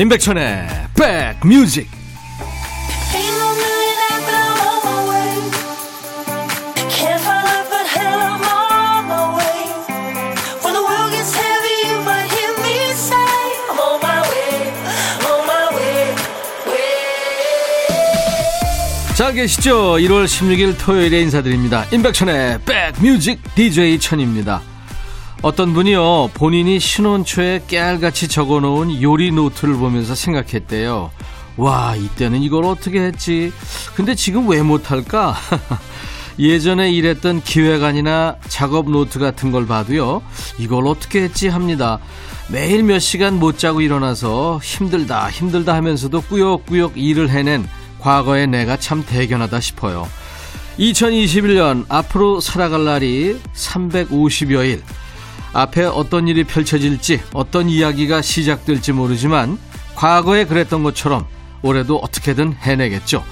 임백천의 0.00 0.66
백뮤직 0.94 1.86
잘 19.14 19.34
계시죠? 19.34 19.96
1월 19.98 20.24
16일 20.24 20.78
토요일에 20.78 21.20
인사드립니다. 21.20 21.84
임백천의 21.92 22.60
백뮤직 22.64 23.38
DJ 23.54 23.98
천입니다. 24.00 24.62
어떤 25.42 25.72
분이요, 25.72 26.32
본인이 26.34 26.78
신혼 26.78 27.24
초에 27.24 27.62
깨알같이 27.66 28.28
적어 28.28 28.60
놓은 28.60 29.00
요리 29.00 29.32
노트를 29.32 29.74
보면서 29.74 30.14
생각했대요. 30.14 31.10
와, 31.56 31.96
이때는 31.96 32.42
이걸 32.42 32.66
어떻게 32.66 33.00
했지? 33.00 33.50
근데 33.94 34.14
지금 34.14 34.48
왜 34.48 34.60
못할까? 34.62 35.34
예전에 36.38 36.90
일했던 36.92 37.42
기획안이나 37.42 38.36
작업 38.48 38.90
노트 38.90 39.18
같은 39.18 39.50
걸 39.50 39.66
봐도요, 39.66 40.22
이걸 40.58 40.86
어떻게 40.86 41.22
했지 41.22 41.48
합니다. 41.48 42.00
매일 42.48 42.82
몇 42.82 42.98
시간 42.98 43.38
못 43.38 43.58
자고 43.58 43.80
일어나서 43.80 44.60
힘들다, 44.62 45.30
힘들다 45.30 45.74
하면서도 45.74 46.20
꾸역꾸역 46.20 46.98
일을 46.98 47.30
해낸 47.30 47.66
과거의 47.98 48.46
내가 48.46 48.76
참 48.76 49.04
대견하다 49.06 49.58
싶어요. 49.60 50.06
2021년 50.78 51.86
앞으로 51.88 52.40
살아갈 52.40 52.84
날이 52.84 53.40
350여일. 53.54 54.82
앞에 55.52 55.84
어떤 55.84 56.28
일이 56.28 56.44
펼쳐질지 56.44 57.20
어떤 57.32 57.68
이야기가 57.68 58.22
시작될지 58.22 58.92
모르지만 58.92 59.58
과거에 59.94 60.44
그랬던 60.44 60.82
것처럼 60.82 61.26
올해도 61.62 61.96
어떻게든 61.96 62.54
해내겠죠. 62.54 63.22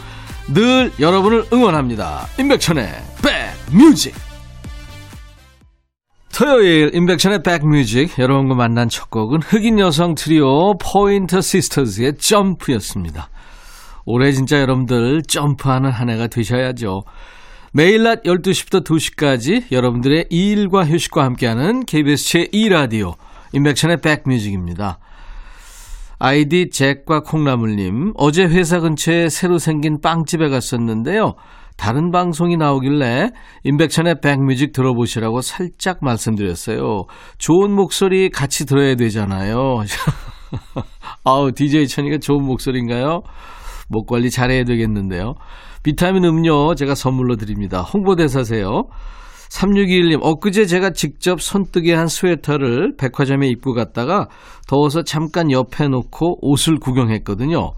늘 0.53 0.93
여러분을 0.99 1.47
응원합니다. 1.53 2.27
임백천의 2.39 2.89
백뮤직 3.71 4.15
토요일 6.33 6.95
임백천의 6.95 7.43
백뮤직 7.43 8.19
여러분과 8.19 8.55
만난 8.55 8.89
첫 8.89 9.11
곡은 9.11 9.43
흑인 9.43 9.79
여성 9.79 10.15
트리오 10.15 10.79
포인터 10.79 11.41
시스터즈의 11.41 12.17
점프였습니다. 12.19 13.29
올해 14.05 14.33
진짜 14.33 14.61
여러분들 14.61 15.23
점프하는 15.27 15.91
한 15.91 16.09
해가 16.11 16.29
되셔야죠. 16.29 17.03
매일 17.73 18.03
낮 18.03 18.23
12시부터 18.23 18.83
2시까지 18.83 19.71
여러분들의 19.71 20.27
일과 20.31 20.87
휴식과 20.87 21.23
함께하는 21.23 21.85
KBS 21.85 22.49
제2라디오 22.51 23.15
인백션의 23.53 23.99
백뮤직입니다. 24.01 24.99
아이디 26.19 26.71
잭과 26.71 27.21
콩나물님 27.21 28.15
어제 28.17 28.45
회사 28.45 28.81
근처에 28.81 29.29
새로 29.29 29.59
생긴 29.59 30.01
빵집에 30.01 30.49
갔었는데요. 30.49 31.35
다른 31.77 32.11
방송이 32.11 32.57
나오길래 32.57 33.31
인백천의 33.65 34.21
백뮤직 34.23 34.73
들어보시라고 34.73 35.43
살짝 35.43 35.99
말씀드렸어요. 36.01 37.05
좋은 37.37 37.71
목소리 37.71 38.31
같이 38.31 38.65
들어야 38.65 38.97
되잖아요. 38.97 39.83
아우 41.23 41.53
DJ 41.53 41.87
천이가 41.87 42.19
좋은 42.19 42.45
목소리인가요? 42.45 43.23
목 43.89 44.07
관리 44.07 44.31
잘해야 44.31 44.65
되겠는데요. 44.65 45.35
비타민 45.83 46.25
음료 46.25 46.75
제가 46.75 46.95
선물로 46.95 47.37
드립니다. 47.37 47.83
홍보대사세요. 47.83 48.85
3621님, 49.51 50.19
엊그제 50.23 50.67
제가 50.67 50.91
직접 50.91 51.41
손뜨개 51.41 51.95
한 51.95 52.07
스웨터를 52.07 52.97
백화점에 52.99 53.49
입고 53.49 53.73
갔다가 53.73 54.29
더워서 54.69 55.03
잠깐 55.03 55.51
옆에 55.51 55.89
놓고 55.89 56.39
옷을 56.43 56.79
구경했거든요. 56.79 57.73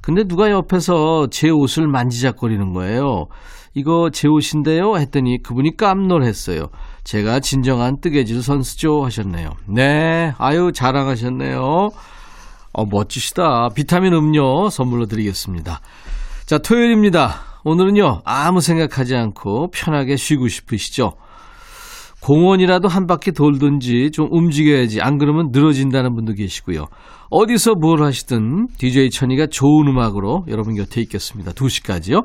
근데 0.00 0.24
누가 0.24 0.50
옆에서 0.50 1.26
제 1.30 1.50
옷을 1.50 1.88
만지작거리는 1.88 2.72
거예요. 2.72 3.26
이거 3.74 4.10
제 4.12 4.28
옷인데요? 4.28 4.96
했더니 4.96 5.42
그분이 5.42 5.76
깜놀했어요. 5.76 6.68
제가 7.04 7.40
진정한 7.40 8.00
뜨개질 8.00 8.42
선수죠? 8.42 9.04
하셨네요. 9.04 9.50
네, 9.66 10.32
아유, 10.38 10.70
자랑하셨네요. 10.72 11.88
어, 12.72 12.84
멋지시다. 12.86 13.68
비타민 13.74 14.14
음료 14.14 14.68
선물로 14.68 15.06
드리겠습니다. 15.06 15.80
자, 16.48 16.56
토요일입니다. 16.56 17.42
오늘은요, 17.62 18.22
아무 18.24 18.62
생각하지 18.62 19.14
않고 19.14 19.70
편하게 19.70 20.16
쉬고 20.16 20.48
싶으시죠? 20.48 21.12
공원이라도 22.22 22.88
한 22.88 23.06
바퀴 23.06 23.32
돌든지 23.32 24.12
좀 24.14 24.28
움직여야지. 24.30 25.02
안 25.02 25.18
그러면 25.18 25.50
늘어진다는 25.52 26.14
분도 26.14 26.32
계시고요. 26.32 26.86
어디서 27.28 27.74
뭘 27.74 28.02
하시든 28.02 28.68
DJ 28.78 29.10
천이가 29.10 29.48
좋은 29.48 29.88
음악으로 29.88 30.46
여러분 30.48 30.74
곁에 30.74 31.02
있겠습니다. 31.02 31.52
2시까지요. 31.52 32.24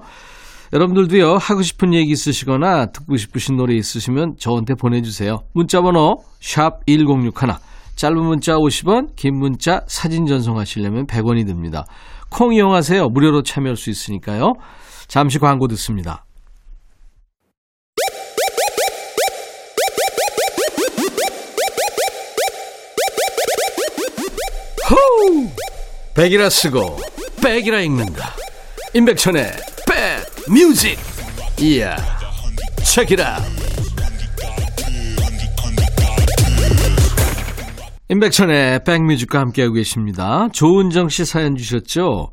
여러분들도요, 0.72 1.36
하고 1.36 1.62
싶은 1.62 1.94
얘기 1.94 2.14
있으시거나 2.14 2.94
듣고 2.94 3.18
싶으신 3.18 3.58
노래 3.58 3.76
있으시면 3.76 4.36
저한테 4.40 4.76
보내주세요. 4.76 5.40
문자번호, 5.54 6.24
샵 6.40 6.86
1061. 6.86 7.56
짧은 7.98 8.16
문자 8.24 8.56
50원, 8.56 9.18
긴 9.18 9.38
문자 9.38 9.82
사진 9.88 10.26
전송하시려면 10.28 11.08
100원이 11.08 11.46
듭니다. 11.46 11.84
콩 12.34 12.54
이용하세요. 12.54 13.10
무료로 13.10 13.44
참여할 13.44 13.78
수 13.78 13.92
있으니까요. 13.92 14.56
잠시 15.08 15.38
광고 15.38 15.68
듣습니다. 15.68 16.26
호우! 24.90 25.48
백이라 26.16 26.50
쓰고 26.50 26.98
백이라 27.42 27.82
읽는다. 27.82 28.34
임백천의 28.96 29.52
백 29.88 30.52
뮤직. 30.52 30.98
이야. 31.60 31.96
책이라. 32.84 33.38
임백천의 38.13 38.81
백뮤직과 38.85 39.40
함께하고 39.40 39.74
계십니다. 39.74 40.47
조은정 40.53 41.09
씨 41.09 41.25
사연 41.25 41.56
주셨죠? 41.56 42.29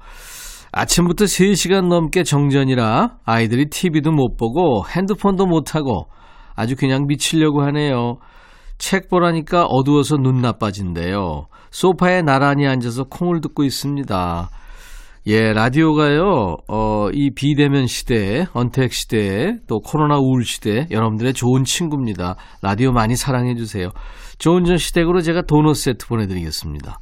아침부터 0.72 1.24
3시간 1.24 1.88
넘게 1.88 2.22
정전이라 2.22 3.16
아이들이 3.24 3.70
TV도 3.70 4.10
못 4.12 4.36
보고 4.36 4.84
핸드폰도 4.86 5.46
못 5.46 5.74
하고 5.74 6.08
아주 6.54 6.76
그냥 6.76 7.06
미치려고 7.06 7.62
하네요. 7.62 8.18
책 8.76 9.08
보라니까 9.08 9.64
어두워서 9.64 10.18
눈 10.18 10.42
나빠진대요. 10.42 11.46
소파에 11.70 12.20
나란히 12.20 12.66
앉아서 12.66 13.04
콩을 13.04 13.41
듣고 13.41 13.64
있습니다. 13.64 14.50
예, 15.26 15.52
라디오가요, 15.52 16.56
어, 16.66 17.08
이 17.12 17.30
비대면 17.34 17.86
시대에, 17.86 18.47
언택 18.54 18.92
시대에, 18.92 19.56
또 19.68 19.80
코로나 19.80 20.16
우울 20.16 20.44
시대에 20.44 20.86
여러분들의 20.91 21.34
좋은 21.34 21.64
친구입니다. 21.64 22.36
라디오 22.62 22.91
많이 22.92 23.16
사랑해주세요. 23.16 23.91
좋은 24.41 24.65
전 24.65 24.78
시댁으로 24.78 25.21
제가 25.21 25.43
도넛 25.43 25.77
세트 25.77 26.06
보내드리겠습니다. 26.06 26.99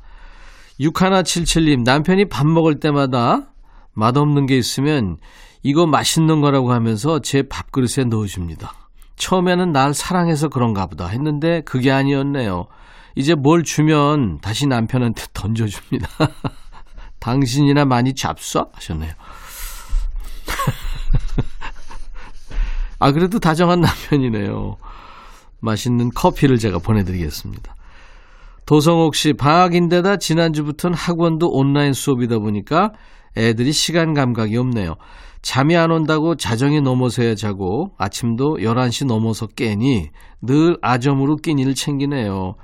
6177님, 0.81 1.84
남편이 1.84 2.28
밥 2.28 2.47
먹을 2.47 2.81
때마다 2.81 3.53
맛없는 3.94 4.47
게 4.47 4.59
있으면 4.59 5.19
이거 5.62 5.87
맛있는 5.87 6.41
거라고 6.41 6.72
하면서 6.72 7.21
제 7.21 7.44
밥그릇에 7.44 8.06
넣어줍니다. 8.06 8.75
처음에는 9.15 9.71
날 9.71 9.94
사랑해서 9.94 10.49
그런가 10.49 10.87
보다 10.87 11.06
했는데 11.06 11.60
그게 11.62 11.93
아니었네요. 11.93 12.67
이제 13.14 13.37
뭘 13.37 13.62
주면 13.62 14.41
다시 14.41 14.67
남편한테 14.67 15.26
던져줍니다. 15.32 16.08
당신이나 17.20 17.84
많이 17.84 18.14
잡숴? 18.14 18.75
하셨네요. 18.75 19.12
아, 22.99 23.12
그래도 23.12 23.38
다정한 23.38 23.81
남편이네요. 23.81 24.76
맛있는 25.60 26.10
커피를 26.14 26.58
제가 26.58 26.78
보내드리겠습니다. 26.78 27.75
도성옥 28.66 29.14
씨, 29.14 29.32
방학인데다 29.32 30.19
지난주부터는 30.19 30.96
학원도 30.96 31.49
온라인 31.49 31.93
수업이다 31.93 32.38
보니까 32.38 32.90
애들이 33.37 33.72
시간 33.72 34.14
감각이 34.14 34.56
없네요. 34.56 34.96
잠이 35.40 35.76
안 35.76 35.90
온다고 35.90 36.34
자정에 36.34 36.81
넘어서야 36.81 37.34
자고 37.34 37.93
아침도 37.96 38.58
11시 38.60 39.06
넘어서 39.06 39.46
깨니 39.46 40.10
늘 40.43 40.76
아점으로 40.82 41.37
끼니를 41.37 41.75
챙기네요. 41.75 42.55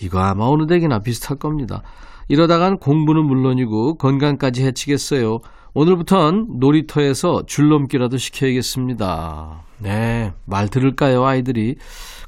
이거 0.00 0.18
아마 0.20 0.46
어느 0.46 0.66
댁이나 0.66 1.00
비슷할 1.00 1.38
겁니다. 1.38 1.82
이러다간 2.28 2.78
공부는 2.78 3.24
물론이고 3.24 3.98
건강까지 3.98 4.64
해치겠어요. 4.64 5.38
오늘부턴 5.78 6.58
놀이터에서 6.58 7.42
줄넘기라도 7.46 8.16
시켜야겠습니다. 8.16 9.60
네, 9.82 10.32
말 10.46 10.68
들을까요, 10.68 11.22
아이들이? 11.26 11.74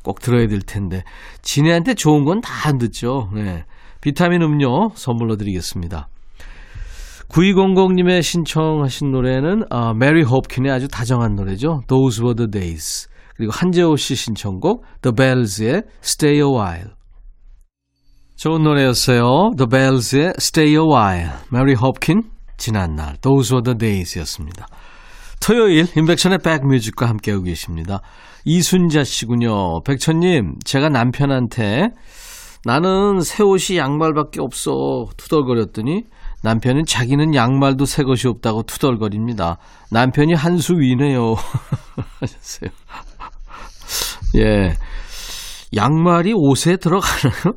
꼭 0.05 0.21
들어야 0.21 0.47
될 0.47 0.61
텐데. 0.61 1.03
지네한테 1.41 1.95
좋은 1.95 2.27
건 2.27 2.43
다 2.43 2.69
안 2.69 2.77
듣죠. 2.77 3.31
네. 3.35 3.65
비타민 4.03 4.43
음료 4.43 4.91
선물로 4.95 5.37
드리겠습니다. 5.37 6.09
9200님의 7.31 8.23
신청하신 8.23 9.13
노래는 9.13 9.73
어, 9.73 9.95
메리 9.95 10.25
호프킨의 10.25 10.71
아주 10.71 10.87
다정한 10.87 11.35
노래죠. 11.35 11.81
Those 11.89 12.23
were 12.23 12.37
the 12.37 12.51
days. 12.51 13.09
그리고 13.35 13.53
한재호 13.55 13.97
씨 13.97 14.15
신청곡 14.15 14.85
The 15.01 15.15
Bells의 15.15 15.85
Stay 16.03 16.37
a 16.37 16.43
While. 16.43 16.91
좋은 18.37 18.63
노래였어요. 18.63 19.53
The 19.57 19.67
Bells의 19.71 20.35
Stay 20.37 20.73
a 20.75 20.81
While, 20.87 21.31
Mary 21.51 21.75
Hopkin, 21.83 22.25
지난날, 22.59 23.17
Those 23.23 23.55
Were 23.55 23.63
the 23.65 23.79
Days였습니다. 23.79 24.67
토요일 25.41 25.87
인백션의 25.97 26.39
백뮤직과 26.39 27.09
함께하고 27.09 27.45
계십니다. 27.45 28.01
이순자 28.45 29.05
씨군요. 29.05 29.83
백천님, 29.85 30.57
제가 30.65 30.89
남편한테 30.89 31.89
나는 32.65 33.21
새 33.21 33.43
옷이 33.45 33.79
양말밖에 33.79 34.41
없어 34.41 35.07
투덜거렸더니 35.17 36.03
남편은 36.43 36.85
자기는 36.87 37.35
양말도 37.35 37.85
새 37.85 38.03
것이 38.03 38.29
없다고 38.29 38.65
투덜거립니다. 38.65 39.59
남편이 39.91 40.35
한 40.35 40.59
수 40.59 40.75
위네요. 40.79 41.35
하셨어요. 42.21 42.71
예. 44.37 44.75
양말이 45.77 46.33
옷에 46.35 46.77
들어가나요? 46.77 47.55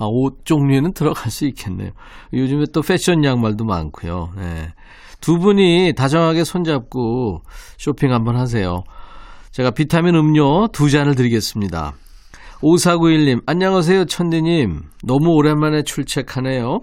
아, 0.00 0.06
옷 0.06 0.44
종류에는 0.44 0.94
들어갈 0.94 1.30
수 1.30 1.46
있겠네요. 1.46 1.90
요즘에 2.32 2.64
또 2.72 2.80
패션 2.80 3.22
양말도 3.22 3.64
많고요. 3.66 4.30
네. 4.36 4.68
두 5.20 5.38
분이 5.38 5.92
다정하게 5.94 6.44
손잡고 6.44 7.42
쇼핑 7.76 8.12
한번 8.12 8.36
하세요. 8.36 8.82
제가 9.50 9.72
비타민 9.72 10.14
음료 10.14 10.68
두 10.68 10.88
잔을 10.88 11.14
드리겠습니다. 11.14 11.92
5491님, 12.62 13.42
안녕하세요, 13.44 14.06
천디님. 14.06 14.80
너무 15.04 15.30
오랜만에 15.34 15.82
출첵하네요. 15.82 16.80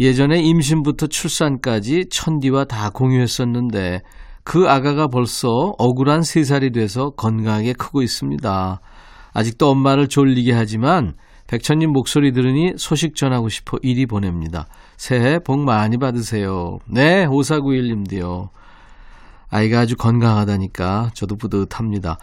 예전에 0.00 0.40
임신부터 0.40 1.06
출산까지 1.06 2.06
천디와 2.10 2.64
다 2.64 2.90
공유했었는데 2.90 4.00
그 4.44 4.68
아가가 4.68 5.06
벌써 5.06 5.74
억울한 5.78 6.20
3살이 6.20 6.74
돼서 6.74 7.10
건강하게 7.10 7.74
크고 7.74 8.02
있습니다. 8.02 8.80
아직도 9.32 9.70
엄마를 9.70 10.08
졸리게 10.08 10.52
하지만 10.52 11.14
백천님 11.52 11.92
목소리 11.92 12.32
들으니 12.32 12.72
소식 12.78 13.14
전하고 13.14 13.50
싶어 13.50 13.76
이리 13.82 14.06
보냅니다. 14.06 14.68
새해 14.96 15.38
복 15.38 15.60
많이 15.60 15.98
받으세요. 15.98 16.78
네, 16.86 17.26
5491님도요. 17.26 18.48
아이가 19.50 19.80
아주 19.80 19.94
건강하다니까 19.96 21.10
저도 21.12 21.36
뿌듯합니다. 21.36 22.16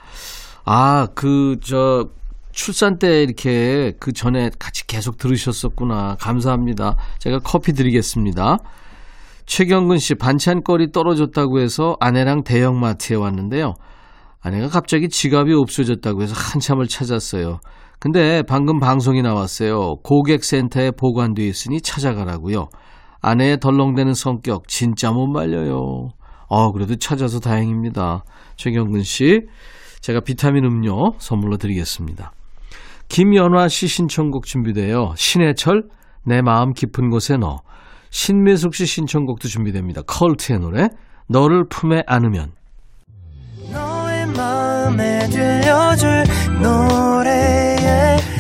아, 0.66 1.06
그, 1.14 1.58
저, 1.62 2.08
출산 2.54 2.98
때 2.98 3.22
이렇게 3.22 3.94
그 4.00 4.14
전에 4.14 4.50
같이 4.58 4.88
계속 4.88 5.20
들으셨었구나. 5.20 6.16
감사합니다. 6.20 6.96
제가 7.20 7.38
커피 7.44 7.74
드리겠습니다. 7.74 8.58
최경근 9.46 10.00
씨, 10.00 10.16
반찬거리 10.16 10.92
떨어졌다고 10.92 11.60
해서 11.60 11.96
아내랑 12.00 12.44
대형마트에 12.44 13.16
왔는데요. 13.16 13.76
아내가 14.42 14.70
갑자기 14.70 15.08
지갑이 15.08 15.54
없어졌다고 15.54 16.24
해서 16.24 16.34
한참을 16.36 16.88
찾았어요. 16.88 17.60
근데 18.00 18.44
방금 18.44 18.80
방송이 18.80 19.22
나왔어요. 19.22 19.98
고객센터에 20.04 20.92
보관돼 20.92 21.46
있으니 21.46 21.82
찾아가라고요. 21.82 22.70
아내의 23.22 23.60
덜렁대는 23.60 24.14
성격 24.14 24.70
진짜 24.70 25.12
못 25.12 25.28
말려요. 25.28 26.08
어, 26.48 26.72
그래도 26.72 26.96
찾아서 26.96 27.40
다행입니다. 27.40 28.24
최경근 28.56 29.04
씨, 29.04 29.42
제가 30.00 30.22
비타민 30.22 30.64
음료 30.64 31.12
선물로 31.18 31.58
드리겠습니다. 31.58 32.32
김연화 33.10 33.68
씨 33.68 33.88
신청곡 33.88 34.46
준비돼요. 34.46 35.14
신해철, 35.18 35.84
내 36.26 36.42
마음 36.42 36.72
깊은 36.74 37.10
곳에 37.10 37.38
너. 37.38 37.58
신미숙 38.12 38.74
씨 38.76 38.86
신청곡도 38.86 39.48
준비됩니다. 39.50 40.02
컬트의 40.04 40.60
노래, 40.60 40.88
너를 41.28 41.66
품에 41.70 42.04
안으면. 42.08 42.54
너의 43.72 44.26
마음에 44.28 45.28
들려줄 45.30 46.24
노래에 46.62 47.59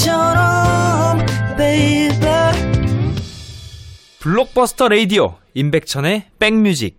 지금처럼 0.00 1.18
baby 1.56 2.10
blockbuster 4.20 4.88
radio 4.88 5.34
임백천의 5.54 6.24
백뮤직 6.38 6.98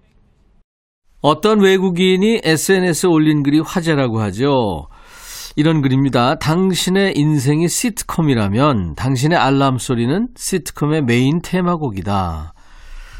어떤 1.22 1.62
외국인이 1.62 2.42
SNS에 2.44 3.10
올린 3.10 3.44
글이 3.44 3.60
화제라고 3.60 4.20
하죠. 4.22 4.88
이런 5.56 5.82
글입니다. 5.82 6.36
당신의 6.36 7.18
인생이 7.18 7.68
시트콤이라면 7.68 8.96
당신의 8.96 9.38
알람 9.38 9.78
소리는 9.78 10.30
시트콤의 10.36 11.04
메인 11.04 11.42
테마곡이다. 11.42 12.54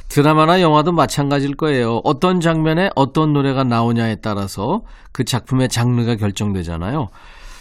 드라마나 0.10 0.62
영화도 0.62 0.92
마찬가지일 0.92 1.56
거예요. 1.56 2.02
어떤 2.04 2.40
장면에 2.40 2.90
어떤 2.96 3.34
노래가 3.34 3.64
나오냐에 3.64 4.18
따라서 4.22 4.82
그 5.12 5.24
작품의 5.24 5.70
장르가 5.70 6.16
결정되잖아요. 6.16 7.10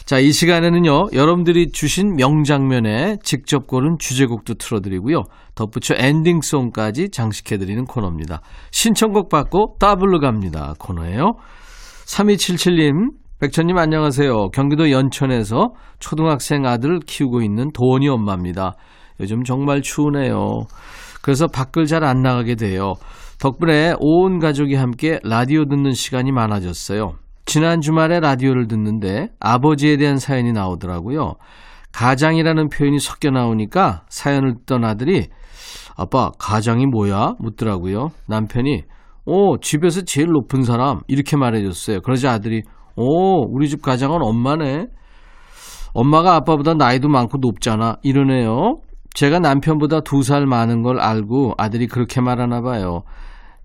자, 0.04 0.18
이 0.18 0.32
시간에는요, 0.32 1.10
여러분들이 1.12 1.70
주신 1.70 2.16
명장면에 2.16 3.18
직접 3.22 3.66
고른 3.66 3.96
주제곡도 3.98 4.54
틀어드리고요. 4.54 5.22
덧붙여 5.54 5.94
엔딩송까지 5.96 7.10
장식해드리는 7.10 7.84
코너입니다. 7.84 8.40
신청곡 8.72 9.28
받고 9.28 9.76
따블로 9.78 10.18
갑니다. 10.18 10.74
코너예요. 10.80 11.34
3277님, 12.06 13.10
백천님 13.38 13.78
안녕하세요. 13.78 14.48
경기도 14.50 14.90
연천에서 14.90 15.74
초등학생 16.00 16.66
아들을 16.66 17.00
키우고 17.06 17.42
있는 17.42 17.70
도원이 17.72 18.08
엄마입니다. 18.08 18.74
요즘 19.20 19.44
정말 19.44 19.80
추우네요. 19.80 20.64
그래서 21.22 21.46
밖을 21.46 21.86
잘 21.86 22.02
안 22.02 22.22
나가게 22.22 22.56
돼요. 22.56 22.94
덕분에 23.38 23.94
온 24.00 24.40
가족이 24.40 24.74
함께 24.74 25.20
라디오 25.22 25.66
듣는 25.66 25.92
시간이 25.92 26.32
많아졌어요. 26.32 27.14
지난 27.50 27.80
주말에 27.80 28.20
라디오를 28.20 28.68
듣는데 28.68 29.30
아버지에 29.40 29.96
대한 29.96 30.18
사연이 30.18 30.52
나오더라고요. 30.52 31.34
가장이라는 31.90 32.68
표현이 32.68 33.00
섞여 33.00 33.30
나오니까 33.32 34.04
사연을 34.08 34.54
듣던 34.58 34.84
아들이 34.84 35.26
아빠 35.96 36.30
가장이 36.38 36.86
뭐야? 36.86 37.34
묻더라고요. 37.40 38.10
남편이 38.28 38.84
오 39.26 39.58
집에서 39.58 40.02
제일 40.02 40.28
높은 40.28 40.62
사람 40.62 41.00
이렇게 41.08 41.36
말해줬어요. 41.36 42.02
그러자 42.02 42.30
아들이 42.30 42.62
오 42.94 43.40
우리 43.52 43.68
집 43.68 43.82
가장은 43.82 44.18
엄마네. 44.22 44.86
엄마가 45.92 46.36
아빠보다 46.36 46.74
나이도 46.74 47.08
많고 47.08 47.38
높잖아 47.38 47.96
이러네요. 48.04 48.76
제가 49.14 49.40
남편보다 49.40 50.02
두 50.02 50.22
살 50.22 50.46
많은 50.46 50.82
걸 50.82 51.00
알고 51.00 51.54
아들이 51.58 51.88
그렇게 51.88 52.20
말하나 52.20 52.60
봐요. 52.60 53.02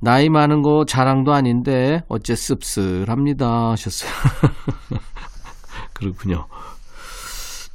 나이 0.01 0.29
많은 0.29 0.61
거 0.61 0.85
자랑도 0.85 1.33
아닌데 1.33 2.01
어째 2.07 2.35
씁쓸합니다 2.35 3.71
하셨어요. 3.71 4.11
그렇군요. 5.93 6.47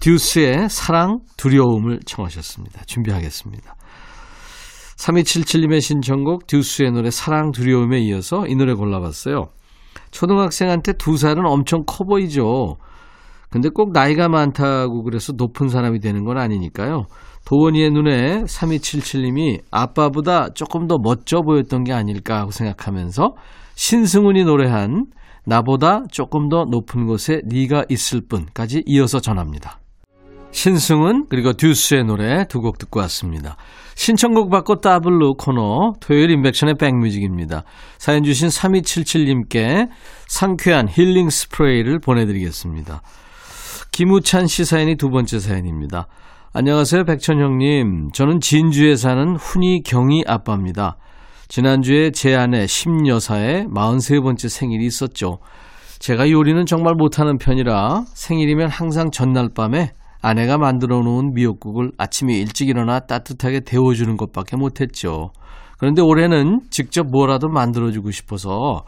듀스의 0.00 0.68
사랑, 0.70 1.20
두려움을 1.36 2.00
청하셨습니다. 2.06 2.84
준비하겠습니다. 2.86 3.74
3277님의 4.96 5.80
신청곡 5.80 6.46
듀스의 6.46 6.92
노래 6.92 7.10
사랑, 7.10 7.52
두려움에 7.52 8.00
이어서 8.00 8.46
이 8.46 8.54
노래 8.54 8.74
골라봤어요. 8.74 9.48
초등학생한테 10.10 10.94
두 10.94 11.16
살은 11.16 11.46
엄청 11.46 11.84
커 11.86 12.04
보이죠. 12.04 12.76
근데 13.50 13.68
꼭 13.68 13.92
나이가 13.92 14.28
많다고 14.28 15.02
그래서 15.02 15.32
높은 15.36 15.68
사람이 15.68 16.00
되는 16.00 16.24
건 16.24 16.38
아니니까요. 16.38 17.06
도원이의 17.47 17.90
눈에 17.90 18.42
3277님이 18.44 19.61
아빠보다 19.70 20.50
조금 20.54 20.87
더 20.87 20.97
멋져 21.02 21.42
보였던 21.42 21.85
게 21.85 21.92
아닐까 21.92 22.38
하고 22.38 22.50
생각하면서 22.50 23.35
신승훈이 23.75 24.44
노래한 24.44 25.06
나보다 25.47 26.02
조금 26.11 26.49
더 26.49 26.64
높은 26.64 27.06
곳에 27.06 27.40
네가 27.47 27.85
있을 27.88 28.20
뿐까지 28.28 28.85
이어서 28.87 29.20
전합니다. 29.20 29.80
신승훈 30.52 31.26
그리고 31.28 31.52
듀스의 31.52 32.04
노래 32.04 32.44
두 32.47 32.61
곡 32.61 32.78
듣고 32.78 33.00
왔습니다. 33.00 33.56
신청곡 33.94 34.50
받고 34.50 34.76
따블로 34.80 35.35
코너 35.35 35.92
토요일 36.00 36.30
인백션의 36.30 36.75
백뮤직입니다. 36.78 37.64
사연 37.99 38.23
주신 38.23 38.49
3277님께 38.49 39.88
상쾌한 40.26 40.88
힐링 40.88 41.28
스프레이를 41.28 42.00
보내드리겠습니다. 42.00 43.02
김우찬 43.92 44.47
씨 44.47 44.64
사연이 44.64 44.97
두 44.97 45.11
번째 45.11 45.38
사연입니다. 45.38 46.06
안녕하세요, 46.52 47.04
백천형님. 47.04 48.11
저는 48.12 48.40
진주에 48.40 48.97
사는 48.97 49.37
훈이 49.37 49.83
경이 49.85 50.25
아빠입니다. 50.26 50.97
지난주에 51.47 52.11
제 52.11 52.35
아내 52.35 52.66
심여사의 52.66 53.66
43번째 53.66 54.49
생일이 54.49 54.85
있었죠. 54.85 55.38
제가 56.00 56.28
요리는 56.28 56.66
정말 56.66 56.95
못하는 56.97 57.38
편이라 57.38 58.02
생일이면 58.14 58.69
항상 58.69 59.12
전날 59.12 59.50
밤에 59.54 59.92
아내가 60.23 60.59
만들어 60.59 60.99
놓은 61.02 61.35
미역국을 61.35 61.92
아침에 61.99 62.35
일찍 62.35 62.69
일어나 62.69 62.99
따뜻하게 62.99 63.61
데워주는 63.61 64.16
것밖에 64.16 64.57
못했죠. 64.57 65.30
그런데 65.78 66.02
올해는 66.02 66.62
직접 66.71 67.07
뭐라도 67.09 67.47
만들어주고 67.49 68.11
싶어서 68.11 68.83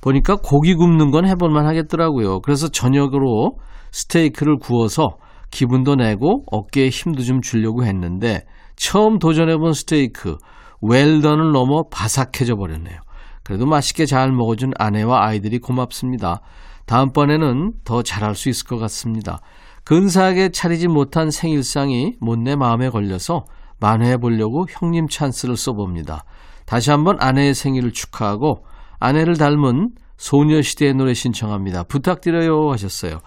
보니까 0.00 0.36
고기 0.36 0.74
굽는 0.74 1.10
건 1.10 1.28
해볼만 1.28 1.66
하겠더라고요. 1.66 2.40
그래서 2.40 2.68
저녁으로 2.68 3.58
스테이크를 3.92 4.56
구워서 4.56 5.18
기분도 5.50 5.96
내고 5.96 6.44
어깨에 6.50 6.88
힘도 6.88 7.22
좀 7.22 7.40
주려고 7.40 7.84
했는데 7.84 8.44
처음 8.76 9.18
도전해본 9.18 9.72
스테이크 9.72 10.36
웰던을 10.80 11.52
넘어 11.52 11.84
바삭해져 11.90 12.56
버렸네요. 12.56 13.00
그래도 13.42 13.66
맛있게 13.66 14.06
잘 14.06 14.30
먹어준 14.30 14.72
아내와 14.78 15.26
아이들이 15.26 15.58
고맙습니다. 15.58 16.40
다음번에는 16.86 17.72
더 17.84 18.02
잘할 18.02 18.34
수 18.34 18.48
있을 18.48 18.66
것 18.66 18.78
같습니다. 18.78 19.40
근사하게 19.84 20.50
차리지 20.50 20.86
못한 20.86 21.30
생일상이 21.30 22.12
못내 22.20 22.56
마음에 22.56 22.90
걸려서 22.90 23.44
만회해 23.80 24.18
보려고 24.18 24.66
형님 24.68 25.08
찬스를 25.08 25.56
써봅니다. 25.56 26.24
다시 26.66 26.90
한번 26.90 27.16
아내의 27.20 27.54
생일을 27.54 27.92
축하하고 27.92 28.64
아내를 29.00 29.36
닮은 29.36 29.90
소녀시대의 30.18 30.94
노래 30.94 31.14
신청합니다. 31.14 31.84
부탁드려요 31.84 32.70
하셨어요. 32.70 33.20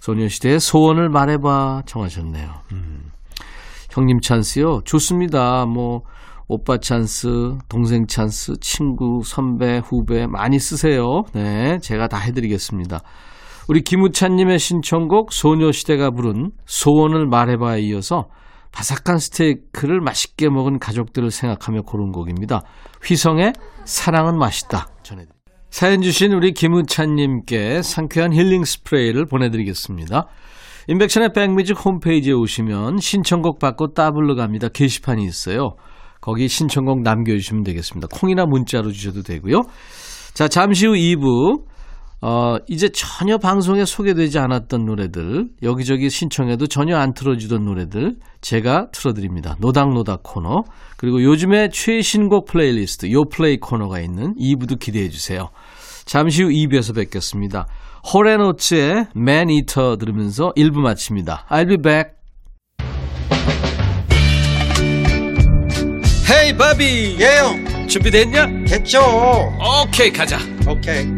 소녀시대의 0.00 0.60
소원을 0.60 1.08
말해봐 1.08 1.82
청하셨네요. 1.86 2.50
음. 2.72 3.10
형님 3.90 4.20
찬스요? 4.20 4.82
좋습니다. 4.84 5.66
뭐 5.66 6.02
오빠 6.46 6.78
찬스, 6.78 7.58
동생 7.68 8.06
찬스, 8.06 8.60
친구, 8.60 9.22
선배, 9.24 9.78
후배 9.78 10.26
많이 10.26 10.58
쓰세요. 10.58 11.24
네, 11.34 11.78
제가 11.80 12.08
다 12.08 12.18
해드리겠습니다. 12.18 13.00
우리 13.68 13.82
김우찬님의 13.82 14.58
신청곡 14.58 15.32
소녀시대가 15.32 16.10
부른 16.10 16.52
소원을 16.64 17.26
말해봐에 17.26 17.80
이어서 17.82 18.28
바삭한 18.72 19.18
스테이크를 19.18 20.00
맛있게 20.00 20.48
먹은 20.48 20.78
가족들을 20.78 21.30
생각하며 21.30 21.82
고른 21.82 22.12
곡입니다. 22.12 22.62
휘성의 23.04 23.52
사랑은 23.84 24.38
맛있다 24.38 24.88
전해드립니다. 25.02 25.37
사연 25.70 26.00
주신 26.00 26.32
우리 26.32 26.52
김우찬님께 26.52 27.82
상쾌한 27.82 28.32
힐링 28.32 28.64
스프레이를 28.64 29.26
보내드리겠습니다. 29.26 30.26
인백션의 30.88 31.30
백뮤직 31.34 31.84
홈페이지에 31.84 32.32
오시면 32.32 32.98
신청곡 32.98 33.58
받고 33.58 33.92
따블로 33.92 34.34
갑니다. 34.34 34.68
게시판이 34.68 35.22
있어요. 35.24 35.74
거기 36.20 36.48
신청곡 36.48 37.02
남겨주시면 37.02 37.62
되겠습니다. 37.64 38.08
콩이나 38.10 38.46
문자로 38.46 38.90
주셔도 38.90 39.22
되고요. 39.22 39.62
자, 40.32 40.48
잠시 40.48 40.86
후 40.86 40.94
2부. 40.94 41.62
어, 42.20 42.56
이제 42.68 42.88
전혀 42.92 43.38
방송에 43.38 43.84
소개되지 43.84 44.38
않았던 44.40 44.84
노래들, 44.84 45.50
여기저기 45.62 46.10
신청해도 46.10 46.66
전혀 46.66 46.96
안 46.96 47.14
틀어주던 47.14 47.64
노래들, 47.64 48.16
제가 48.40 48.88
틀어드립니다. 48.92 49.56
노닥노닥 49.60 50.22
코너. 50.24 50.64
그리고 50.96 51.22
요즘에 51.22 51.68
최신곡 51.72 52.46
플레이리스트, 52.46 53.10
요 53.12 53.24
플레이 53.24 53.58
코너가 53.58 54.00
있는 54.00 54.34
2부도 54.34 54.80
기대해 54.80 55.08
주세요. 55.08 55.50
잠시 56.06 56.42
후 56.42 56.48
2부에서 56.48 56.94
뵙겠습니다. 56.94 57.66
호레노츠의 58.12 59.06
Man 59.16 59.50
Eater 59.50 59.96
들으면서 59.98 60.52
1부 60.56 60.78
마칩니다. 60.78 61.46
I'll 61.50 61.68
be 61.68 61.76
back. 61.76 62.18
Hey 66.30 66.56
Bobby 66.56 67.16
예, 67.20 67.38
형. 67.38 67.86
준비됐냐? 67.88 68.46
됐죠. 68.66 69.00
오케이 69.84 70.10
가자 70.12 70.38
오케이. 70.68 71.17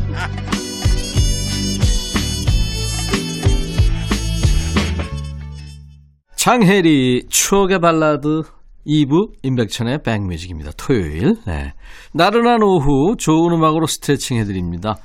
장혜리 6.43 7.27
추억의 7.29 7.77
발라드 7.77 8.41
2부 8.87 9.29
임백천의 9.43 9.99
백뮤직입니다. 10.01 10.71
토요일 10.75 11.35
네. 11.45 11.73
나른한 12.15 12.63
오후 12.63 13.15
좋은 13.15 13.53
음악으로 13.53 13.85
스트레칭 13.85 14.37
해드립니다. 14.37 14.95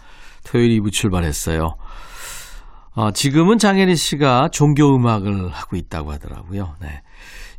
토요일 0.47 0.81
2부 0.81 0.91
출발했어요. 0.91 1.77
어, 2.95 3.11
지금은 3.11 3.59
장혜리 3.59 3.97
씨가 3.97 4.49
종교 4.51 4.97
음악을 4.97 5.51
하고 5.51 5.77
있다고 5.77 6.11
하더라고요. 6.13 6.73
네. 6.81 7.03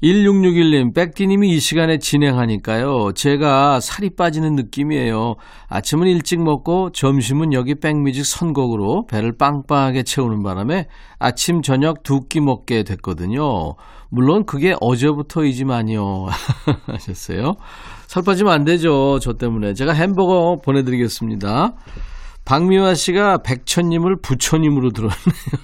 1661님, 0.03 0.93
백디님이 0.93 1.49
이 1.49 1.59
시간에 1.59 1.97
진행하니까요. 1.97 3.13
제가 3.13 3.79
살이 3.79 4.11
빠지는 4.15 4.55
느낌이에요. 4.55 5.35
아침은 5.69 6.07
일찍 6.07 6.39
먹고 6.41 6.91
점심은 6.91 7.53
여기 7.53 7.73
백뮤직 7.75 8.25
선곡으로 8.25 9.07
배를 9.07 9.35
빵빵하게 9.37 10.03
채우는 10.03 10.43
바람에 10.43 10.85
아침, 11.17 11.61
저녁 11.61 12.03
두 12.03 12.27
끼 12.29 12.41
먹게 12.41 12.83
됐거든요. 12.83 13.75
물론 14.09 14.45
그게 14.45 14.75
어제부터이지만요. 14.81 16.27
하셨어요. 16.85 17.55
살 18.07 18.23
빠지면 18.23 18.53
안 18.53 18.63
되죠. 18.65 19.19
저 19.19 19.33
때문에. 19.33 19.73
제가 19.73 19.93
햄버거 19.93 20.57
보내드리겠습니다. 20.63 21.73
박미화 22.45 22.93
씨가 22.95 23.39
백천님을 23.39 24.17
부처님으로 24.21 24.91
들었네요. 24.91 25.17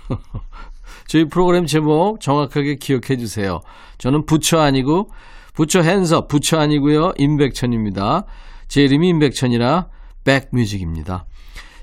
저희 1.07 1.25
프로그램 1.25 1.65
제목 1.65 2.21
정확하게 2.21 2.75
기억해 2.75 3.17
주세요. 3.17 3.59
저는 3.97 4.25
부처 4.25 4.59
아니고 4.59 5.09
부처 5.53 5.81
핸서 5.81 6.27
부처 6.27 6.59
아니고요. 6.59 7.13
임백천입니다. 7.17 8.25
제 8.67 8.83
이름이 8.83 9.09
임백천이라 9.09 9.87
백뮤직입니다. 10.23 11.25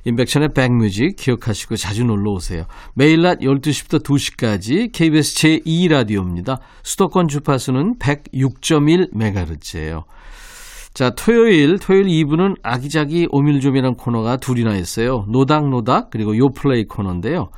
임백천의 0.05 0.51
백뮤직 0.55 1.17
기억하시고 1.17 1.77
자주 1.77 2.05
놀러 2.05 2.33
오세요. 2.33 2.65
매일 2.95 3.23
낮 3.23 3.41
12시부터 3.41 4.03
2시까지 4.03 4.93
KBS 4.93 5.35
제2라디오입니다. 5.35 6.59
수도권 6.83 7.29
주파수는 7.29 7.99
106.1MHz예요. 7.99 10.05
자, 10.95 11.11
토요일, 11.11 11.79
토요일 11.79 12.07
2부는 12.07 12.57
아기자기 12.63 13.29
오밀조밀한 13.31 13.95
코너가 13.95 14.39
둘이나 14.39 14.75
있어요. 14.77 15.27
노닥노닥, 15.29 16.11
그리고 16.11 16.37
요플레이 16.37 16.87
코너인데요. 16.87 17.51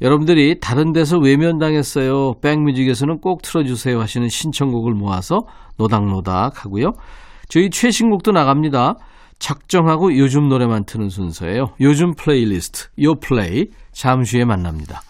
여러분들이 0.00 0.60
다른 0.60 0.92
데서 0.92 1.18
외면당했어요. 1.18 2.34
백뮤직에서는 2.40 3.20
꼭 3.20 3.42
틀어주세요 3.42 4.00
하시는 4.00 4.28
신청곡을 4.28 4.94
모아서 4.94 5.42
노닥노닥 5.76 6.64
하고요. 6.64 6.92
저희 7.48 7.70
최신곡도 7.70 8.32
나갑니다. 8.32 8.94
작정하고 9.38 10.16
요즘 10.16 10.48
노래만 10.48 10.84
트는 10.84 11.08
순서예요. 11.08 11.74
요즘 11.80 12.14
플레이리스트, 12.14 12.88
요 13.02 13.14
플레이, 13.14 13.66
잠시 13.92 14.36
후에 14.36 14.44
만납니다. 14.44 15.02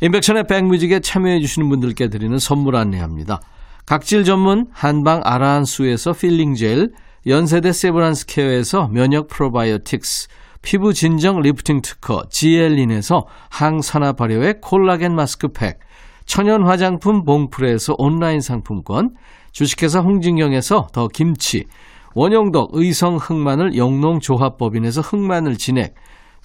임백천의 0.00 0.44
백뮤직에 0.48 1.00
참여해주시는 1.00 1.68
분들께 1.68 2.08
드리는 2.08 2.36
선물 2.38 2.76
안내합니다. 2.76 3.40
각질 3.86 4.24
전문 4.24 4.66
한방 4.72 5.20
아라한수에서 5.24 6.12
필링 6.12 6.54
젤, 6.54 6.90
연세대 7.26 7.72
세브란스 7.72 8.26
케어에서 8.26 8.88
면역 8.88 9.28
프로바이오틱스, 9.28 10.28
피부 10.64 10.94
진정 10.94 11.40
리프팅 11.40 11.82
특허 11.82 12.22
지엘린에서 12.30 13.26
항산화 13.50 14.14
발효의 14.14 14.60
콜라겐 14.62 15.14
마스크팩, 15.14 15.78
천연 16.24 16.66
화장품 16.66 17.24
봉프레에서 17.24 17.94
온라인 17.98 18.40
상품권, 18.40 19.10
주식회사 19.52 20.00
홍진경에서 20.00 20.88
더 20.92 21.08
김치, 21.08 21.66
원용덕 22.14 22.70
의성 22.72 23.16
흑마늘 23.16 23.76
영농조합법인에서 23.76 25.02
흑마늘 25.02 25.58
진액, 25.58 25.94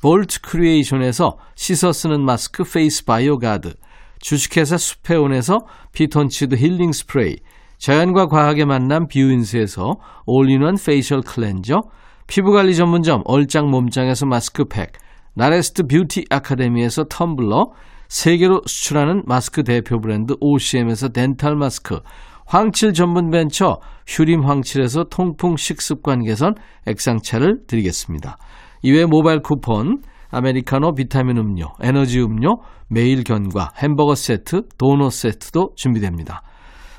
볼트 0.01 0.41
크리에이션에서 0.41 1.37
씻어 1.55 1.93
쓰는 1.93 2.23
마스크 2.23 2.63
페이스 2.65 3.05
바이오 3.05 3.37
가드, 3.37 3.73
주식회사 4.19 4.77
수페온에서 4.77 5.59
피톤치드 5.93 6.55
힐링 6.55 6.91
스프레이, 6.91 7.37
자연과 7.77 8.27
과학의 8.27 8.65
만남 8.65 9.07
뷰인스에서 9.07 9.95
올인원 10.25 10.75
페이셜 10.75 11.21
클렌저, 11.21 11.83
피부관리 12.29 12.75
전문점 12.75 13.23
얼짱 13.25 13.71
몸짱에서 13.71 14.27
마스크팩, 14.27 14.91
나레스트 15.33 15.87
뷰티 15.87 16.25
아카데미에서 16.29 17.05
텀블러, 17.05 17.71
세계로 18.07 18.61
수출하는 18.67 19.23
마스크 19.25 19.63
대표 19.63 19.99
브랜드 19.99 20.35
OCM에서 20.39 21.09
덴탈 21.09 21.55
마스크, 21.55 21.99
황칠 22.45 22.93
전문 22.93 23.31
벤처 23.31 23.79
휴림 24.05 24.41
황칠에서 24.45 25.05
통풍 25.05 25.57
식습관 25.57 26.23
개선 26.23 26.53
액상차를 26.85 27.65
드리겠습니다. 27.65 28.37
이외 28.83 29.05
모바일 29.05 29.41
쿠폰, 29.41 30.03
아메리카노 30.29 30.93
비타민 30.93 31.37
음료, 31.37 31.73
에너지 31.81 32.21
음료, 32.21 32.57
매일 32.89 33.23
견과, 33.23 33.71
햄버거 33.77 34.13
세트, 34.13 34.67
도넛 34.77 35.11
세트도 35.11 35.71
준비됩니다. 35.75 36.43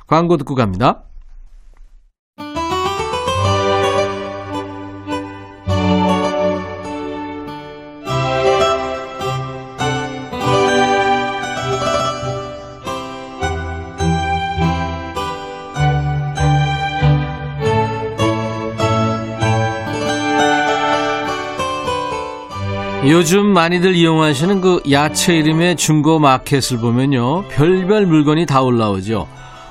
광고 0.08 0.36
듣고 0.36 0.56
갑니다. 0.56 1.04
요즘 23.10 23.46
많이들 23.46 23.96
이용하시는 23.96 24.60
그 24.60 24.80
야채 24.88 25.36
이름의 25.36 25.74
중고 25.74 26.20
마켓을 26.20 26.78
보면요. 26.78 27.42
별별 27.48 28.06
물건이 28.06 28.46
다 28.46 28.62
올라오죠. 28.62 29.26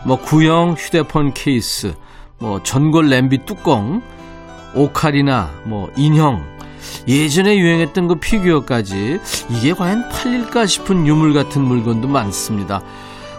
뭐 0.05 0.17
구형 0.19 0.75
휴대폰 0.77 1.33
케이스, 1.33 1.93
뭐 2.37 2.61
전골 2.63 3.07
냄비 3.07 3.45
뚜껑, 3.45 4.01
오카리나, 4.75 5.51
뭐 5.63 5.89
인형, 5.95 6.43
예전에 7.07 7.57
유행했던 7.57 8.09
그 8.09 8.15
피규어까지 8.15 9.19
이게 9.49 9.73
과연 9.73 10.09
팔릴까 10.09 10.65
싶은 10.65 11.07
유물 11.07 11.33
같은 11.33 11.61
물건도 11.61 12.09
많습니다. 12.09 12.81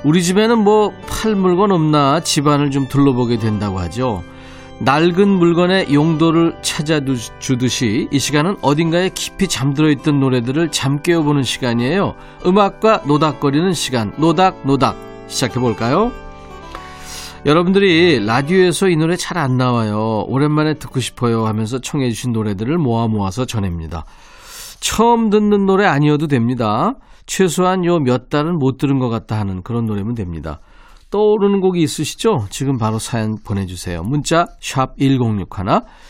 우리 0.02 0.23
집에는 0.23 0.59
뭐 0.59 0.92
팔 1.09 1.35
물건 1.35 1.73
없나 1.73 2.21
집안을 2.21 2.71
좀 2.71 2.88
둘러보게 2.88 3.38
된다고 3.38 3.78
하죠. 3.80 4.25
낡은 4.81 5.29
물건의 5.29 5.93
용도를 5.93 6.57
찾아주듯이 6.63 8.09
이 8.11 8.19
시간은 8.19 8.57
어딘가에 8.63 9.11
깊이 9.11 9.47
잠들어 9.47 9.91
있던 9.91 10.21
노래들을 10.21 10.71
잠 10.71 11.03
깨워보는 11.03 11.43
시간이에요. 11.43 12.15
음악과 12.47 13.03
노닥거리는 13.07 13.75
시간, 13.75 14.13
노닥 14.17 14.67
노닥 14.67 14.97
시작해볼까요? 15.27 16.13
여러분들이 17.45 18.25
라디오에서 18.25 18.89
이 18.89 18.97
노래 18.97 19.17
잘 19.17 19.37
안 19.37 19.59
나와요. 19.59 20.25
오랜만에 20.29 20.75
듣고 20.75 21.01
싶어요 21.01 21.47
하면서 21.47 21.79
청해주신 21.79 22.33
노래들을 22.33 22.79
모아 22.79 23.07
모아서 23.07 23.45
전합니다. 23.45 24.05
처음 24.81 25.29
듣는 25.29 25.67
노래 25.67 25.85
아니어도 25.85 26.27
됩니다. 26.27 26.95
최소한 27.27 27.85
요 27.85 27.99
몇 27.99 28.31
달은 28.31 28.59
못 28.59 28.79
들은 28.79 28.99
것 28.99 29.11
같다 29.11 29.39
하는 29.39 29.63
그런 29.63 29.85
노래면 29.87 30.15
됩니다. 30.15 30.61
떠오르는 31.11 31.61
곡이 31.61 31.83
있으시죠? 31.83 32.47
지금 32.50 32.79
바로 32.79 32.99
사연 32.99 33.37
보내주세요. 33.45 34.02
문자 34.02 34.47
1061, 34.61 35.47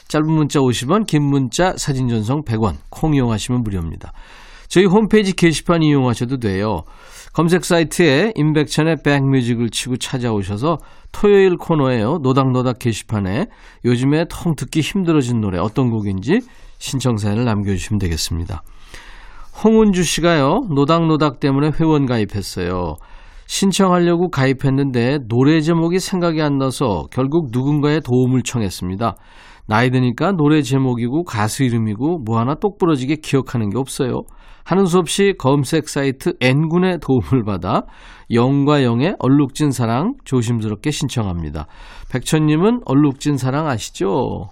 짧은 0.09 0.27
문자 0.27 0.61
50원, 0.61 1.07
긴 1.07 1.23
문자 1.25 1.75
사진 1.77 2.09
전송 2.09 2.43
100원, 2.43 2.77
콩 2.91 3.15
이용하시면 3.15 3.63
무료입니다. 3.63 4.13
저희 4.69 4.85
홈페이지 4.85 5.33
게시판 5.33 5.83
이용하셔도 5.83 6.39
돼요. 6.39 6.83
검색 7.33 7.65
사이트에 7.65 8.33
임백천의 8.37 8.97
백뮤직을 9.05 9.71
치고 9.71 9.97
찾아오셔서 9.97 10.79
토요일 11.13 11.57
코너에요. 11.57 12.19
노닥노닥 12.23 12.79
게시판에 12.79 13.47
요즘에 13.85 14.27
통 14.29 14.55
듣기 14.55 14.81
힘들어진 14.81 15.41
노래 15.41 15.59
어떤 15.59 15.91
곡인지 15.91 16.41
신청 16.79 17.17
사연을 17.17 17.45
남겨주시면 17.45 17.99
되겠습니다. 17.99 18.63
홍은주 19.65 20.03
씨가요. 20.03 20.67
노닥노닥 20.75 21.41
때문에 21.41 21.71
회원 21.79 22.07
가입했어요. 22.07 22.97
신청하려고 23.51 24.31
가입했는데 24.31 25.19
노래 25.29 25.61
제목이 25.61 25.99
생각이 25.99 26.41
안 26.41 26.59
나서 26.59 27.07
결국 27.11 27.49
누군가의 27.51 28.01
도움을 28.01 28.45
청했습니다. 28.45 29.17
나이 29.67 29.91
드니까 29.91 30.31
노래 30.31 30.63
제목이고 30.63 31.25
가수 31.25 31.65
이름이고 31.65 32.21
뭐 32.25 32.39
하나 32.39 32.55
똑부러지게 32.55 33.17
기억하는 33.17 33.69
게 33.69 33.77
없어요. 33.77 34.23
하는 34.65 34.87
수 34.87 34.99
없이 34.99 35.35
검색 35.37 35.89
사이트 35.89 36.35
N군의 36.41 36.99
도움을 37.01 37.43
받아 37.45 37.83
영과 38.31 38.85
영의 38.85 39.17
얼룩진 39.19 39.73
사랑 39.73 40.15
조심스럽게 40.25 40.93
신청합니다. 40.93 41.67
백천님은 42.13 42.83
얼룩진 42.85 43.37
사랑 43.37 43.67
아시죠? 43.67 44.51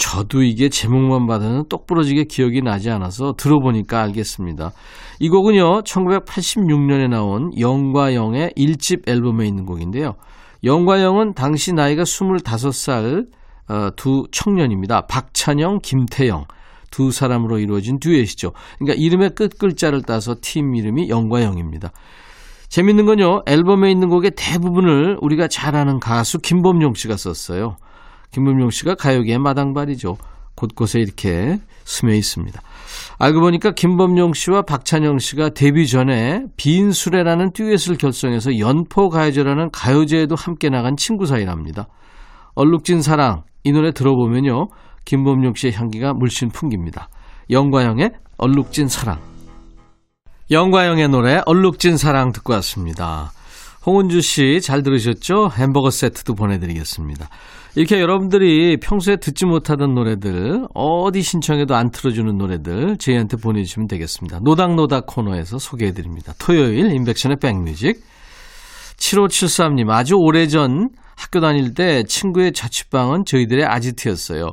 저도 0.00 0.42
이게 0.42 0.70
제목만 0.70 1.26
받아는 1.26 1.68
똑부러지게 1.68 2.24
기억이 2.24 2.62
나지 2.62 2.88
않아서 2.90 3.34
들어보니까 3.36 4.00
알겠습니다. 4.00 4.72
이 5.18 5.28
곡은요, 5.28 5.82
1986년에 5.82 7.10
나온 7.10 7.50
영과 7.60 8.14
영의 8.14 8.50
1집 8.56 9.06
앨범에 9.06 9.46
있는 9.46 9.66
곡인데요. 9.66 10.14
영과 10.64 11.02
영은 11.02 11.34
당시 11.34 11.74
나이가 11.74 12.04
25살 12.04 13.26
어, 13.68 13.90
두 13.94 14.24
청년입니다. 14.32 15.02
박찬영, 15.02 15.80
김태영. 15.82 16.46
두 16.90 17.12
사람으로 17.12 17.58
이루어진 17.58 18.00
듀엣이죠. 18.00 18.52
그러니까 18.78 18.98
이름의 18.98 19.30
끝 19.36 19.58
글자를 19.58 20.00
따서 20.00 20.34
팀 20.40 20.74
이름이 20.74 21.10
영과 21.10 21.42
영입니다. 21.42 21.90
재밌는 22.70 23.04
건요, 23.04 23.42
앨범에 23.46 23.90
있는 23.90 24.08
곡의 24.08 24.32
대부분을 24.34 25.18
우리가 25.20 25.46
잘 25.48 25.76
아는 25.76 26.00
가수 26.00 26.38
김범용 26.38 26.94
씨가 26.94 27.18
썼어요. 27.18 27.76
김범용 28.32 28.70
씨가 28.70 28.94
가요계의 28.94 29.38
마당발이죠. 29.38 30.16
곳곳에 30.54 31.00
이렇게 31.00 31.58
스며 31.84 32.14
있습니다. 32.14 32.60
알고 33.18 33.40
보니까 33.40 33.72
김범용 33.72 34.34
씨와 34.34 34.62
박찬영 34.62 35.18
씨가 35.18 35.50
데뷔 35.50 35.86
전에 35.86 36.44
빈 36.56 36.92
수레라는 36.92 37.52
듀엣을 37.52 37.96
결성해서 37.96 38.58
연포 38.58 39.08
가요제라는 39.08 39.70
가요제에도 39.72 40.34
함께 40.34 40.68
나간 40.68 40.96
친구 40.96 41.26
사이랍니다. 41.26 41.86
얼룩진 42.54 43.00
사랑 43.00 43.42
이 43.64 43.72
노래 43.72 43.92
들어보면요. 43.92 44.68
김범용 45.04 45.54
씨의 45.54 45.72
향기가 45.72 46.12
물씬 46.12 46.50
풍깁니다. 46.50 47.08
영과영의 47.48 48.10
얼룩진 48.38 48.88
사랑 48.88 49.18
영과영의 50.50 51.08
노래 51.08 51.40
얼룩진 51.46 51.96
사랑 51.96 52.32
듣고 52.32 52.52
왔습니다. 52.54 53.32
홍은주 53.86 54.20
씨 54.20 54.60
잘 54.60 54.82
들으셨죠? 54.82 55.50
햄버거 55.56 55.90
세트도 55.90 56.34
보내드리겠습니다. 56.34 57.28
이렇게 57.76 58.00
여러분들이 58.00 58.78
평소에 58.78 59.16
듣지 59.16 59.46
못하던 59.46 59.94
노래들, 59.94 60.66
어디 60.74 61.22
신청해도 61.22 61.76
안 61.76 61.90
틀어주는 61.90 62.36
노래들 62.36 62.96
저희한테 62.98 63.36
보내주시면 63.36 63.86
되겠습니다. 63.86 64.40
노닥노닥 64.42 65.06
코너에서 65.06 65.58
소개해드립니다. 65.58 66.32
토요일 66.38 66.92
인백션의 66.92 67.36
백뮤직. 67.40 68.02
7573님, 68.96 69.88
아주 69.90 70.16
오래전 70.16 70.90
학교 71.16 71.40
다닐 71.40 71.74
때 71.74 72.02
친구의 72.02 72.52
자취방은 72.52 73.24
저희들의 73.24 73.64
아지트였어요. 73.64 74.50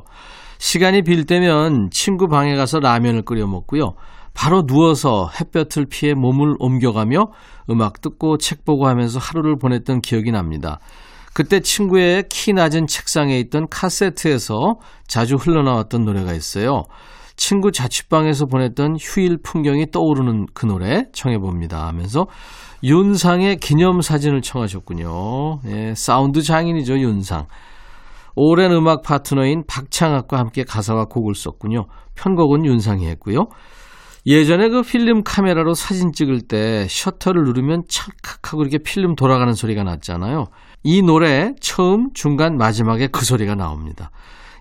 시간이 0.58 1.02
빌 1.02 1.24
때면 1.26 1.88
친구 1.90 2.28
방에 2.28 2.54
가서 2.56 2.78
라면을 2.78 3.22
끓여 3.22 3.46
먹고요. 3.46 3.94
바로 4.32 4.64
누워서 4.64 5.28
햇볕을 5.40 5.86
피해 5.90 6.14
몸을 6.14 6.54
옮겨가며 6.60 7.26
음악 7.70 8.00
듣고 8.00 8.38
책 8.38 8.64
보고 8.64 8.86
하면서 8.86 9.18
하루를 9.18 9.56
보냈던 9.58 10.00
기억이 10.00 10.30
납니다. 10.30 10.78
그때 11.34 11.60
친구의 11.60 12.24
키 12.28 12.52
낮은 12.52 12.86
책상에 12.86 13.38
있던 13.40 13.68
카세트에서 13.68 14.78
자주 15.06 15.36
흘러나왔던 15.36 16.04
노래가 16.04 16.32
있어요. 16.32 16.84
친구 17.36 17.70
자취방에서 17.70 18.46
보냈던 18.46 18.96
휴일 19.00 19.38
풍경이 19.42 19.92
떠오르는 19.92 20.46
그 20.54 20.66
노래 20.66 21.04
청해봅니다 21.12 21.86
하면서 21.86 22.26
윤상의 22.82 23.56
기념사진을 23.56 24.42
청하셨군요. 24.42 25.60
예, 25.66 25.94
사운드 25.96 26.42
장인이죠, 26.42 26.98
윤상. 26.98 27.46
오랜 28.34 28.72
음악 28.72 29.02
파트너인 29.02 29.64
박창학과 29.66 30.38
함께 30.38 30.64
가사와 30.64 31.06
곡을 31.06 31.34
썼군요. 31.34 31.86
편곡은 32.14 32.64
윤상이 32.66 33.06
했고요. 33.08 33.46
예전에 34.26 34.68
그 34.68 34.82
필름 34.82 35.22
카메라로 35.22 35.74
사진 35.74 36.12
찍을 36.12 36.42
때 36.42 36.86
셔터를 36.88 37.44
누르면 37.44 37.84
찰칵하고 37.88 38.62
이렇게 38.62 38.78
필름 38.78 39.14
돌아가는 39.16 39.52
소리가 39.52 39.84
났잖아요. 39.84 40.46
이 40.82 41.02
노래 41.02 41.54
처음 41.60 42.12
중간 42.14 42.56
마지막에 42.56 43.08
그 43.08 43.24
소리가 43.24 43.54
나옵니다. 43.54 44.10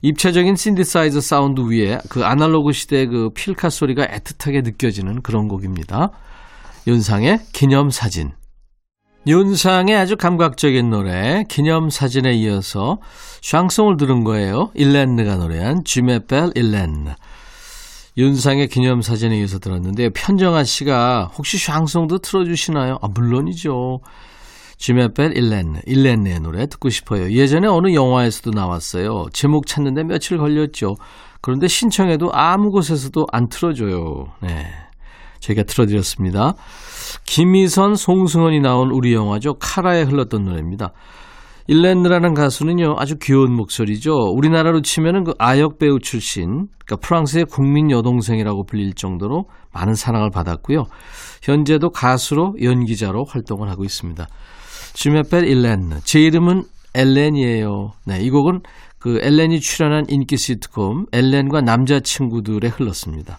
입체적인 0.01 0.55
신디사이저 0.55 1.21
사운드 1.21 1.61
위에 1.61 1.99
그 2.09 2.23
아날로그 2.23 2.71
시대의 2.71 3.07
그 3.07 3.29
필카 3.33 3.69
소리가 3.69 4.05
애틋하게 4.07 4.63
느껴지는 4.63 5.21
그런 5.21 5.47
곡입니다. 5.47 6.11
윤상의 6.85 7.39
기념사진. 7.53 8.31
윤상의 9.25 9.95
아주 9.95 10.15
감각적인 10.15 10.89
노래 10.89 11.43
기념사진에 11.49 12.31
이어서 12.35 12.99
샹송을 13.41 13.97
들은 13.97 14.23
거예요. 14.23 14.71
일렌느가 14.73 15.35
노래한 15.35 15.83
쥐메벨 15.83 16.51
일렌느. 16.55 17.09
윤상의 18.17 18.69
기념사진에 18.69 19.37
이어서 19.39 19.59
들었는데 19.59 20.09
편정아 20.09 20.63
씨가 20.63 21.31
혹시 21.37 21.57
샹송도 21.57 22.19
틀어주시나요? 22.19 22.99
아 23.01 23.07
물론이죠. 23.09 23.99
지메벨 24.77 25.35
일렌, 25.35 25.81
일렌의 25.85 26.39
노래 26.39 26.67
듣고 26.67 26.89
싶어요. 26.89 27.31
예전에 27.31 27.67
어느 27.67 27.93
영화에서도 27.93 28.51
나왔어요. 28.51 29.25
제목 29.33 29.65
찾는데 29.65 30.03
며칠 30.03 30.37
걸렸죠. 30.37 30.95
그런데 31.41 31.67
신청해도 31.67 32.29
아무 32.31 32.69
곳에서도 32.69 33.25
안 33.31 33.47
틀어줘요. 33.49 34.27
네. 34.41 34.65
저희가 35.39 35.63
틀어드렸습니다. 35.63 36.53
김희선, 37.25 37.95
송승헌이 37.95 38.59
나온 38.59 38.89
우리 38.91 39.13
영화죠. 39.13 39.55
카라에 39.55 40.03
흘렀던 40.03 40.43
노래입니다. 40.43 40.91
일랜드라는 41.67 42.33
가수는요, 42.33 42.95
아주 42.97 43.15
귀여운 43.21 43.53
목소리죠. 43.53 44.13
우리나라로 44.13 44.81
치면은 44.81 45.25
그 45.25 45.33
아역 45.37 45.79
배우 45.79 45.99
출신, 45.99 46.67
그러니까 46.85 46.95
프랑스의 47.01 47.45
국민 47.45 47.91
여동생이라고 47.91 48.65
불릴 48.65 48.93
정도로 48.93 49.45
많은 49.73 49.93
사랑을 49.93 50.29
받았고요. 50.31 50.85
현재도 51.43 51.89
가수로 51.89 52.55
연기자로 52.61 53.25
활동을 53.25 53.69
하고 53.69 53.83
있습니다. 53.83 54.27
주메펠 54.97 55.47
일랜드. 55.47 56.01
제 56.05 56.19
이름은 56.19 56.63
엘렌이에요. 56.95 57.91
네, 58.07 58.19
이 58.19 58.31
곡은 58.31 58.61
그 58.97 59.19
엘렌이 59.21 59.59
출연한 59.59 60.05
인기 60.09 60.37
시트콤 60.37 61.05
엘렌과 61.13 61.61
남자친구들에 61.61 62.69
흘렀습니다. 62.69 63.37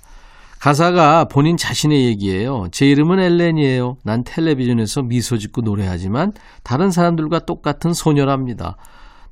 가사가 0.60 1.24
본인 1.24 1.56
자신의 1.56 2.04
얘기예요. 2.04 2.66
제 2.70 2.86
이름은 2.86 3.18
엘렌이에요. 3.18 3.96
난 4.04 4.22
텔레비전에서 4.22 5.02
미소 5.02 5.36
짓고 5.36 5.62
노래하지만 5.62 6.30
다른 6.62 6.92
사람들과 6.92 7.40
똑같은 7.40 7.92
소녀랍니다. 7.92 8.76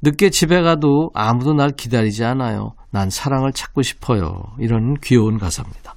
늦게 0.03 0.31
집에 0.31 0.63
가도 0.63 1.11
아무도 1.15 1.55
날 1.55 1.71
기다리지 1.77 2.25
않아요. 2.25 2.73
난 2.91 3.09
사랑을 3.09 3.53
찾고 3.53 3.83
싶어요. 3.83 4.43
이런 4.59 4.95
귀여운 5.01 5.39
가사입니다. 5.39 5.95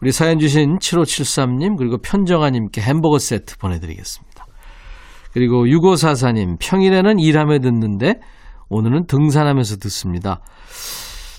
우리 0.00 0.12
사연 0.12 0.38
주신 0.38 0.78
7573님 0.78 1.76
그리고 1.76 1.98
편정아님께 1.98 2.80
햄버거 2.80 3.18
세트 3.18 3.58
보내드리겠습니다. 3.58 4.27
그리고 5.32 5.64
6544님 5.66 6.56
평일에는 6.60 7.18
일하며 7.18 7.58
듣는데 7.60 8.20
오늘은 8.68 9.06
등산하면서 9.06 9.76
듣습니다. 9.76 10.40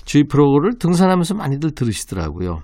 주위 0.04 0.24
프로그램을 0.24 0.78
등산하면서 0.78 1.34
많이들 1.34 1.70
들으시더라고요. 1.72 2.60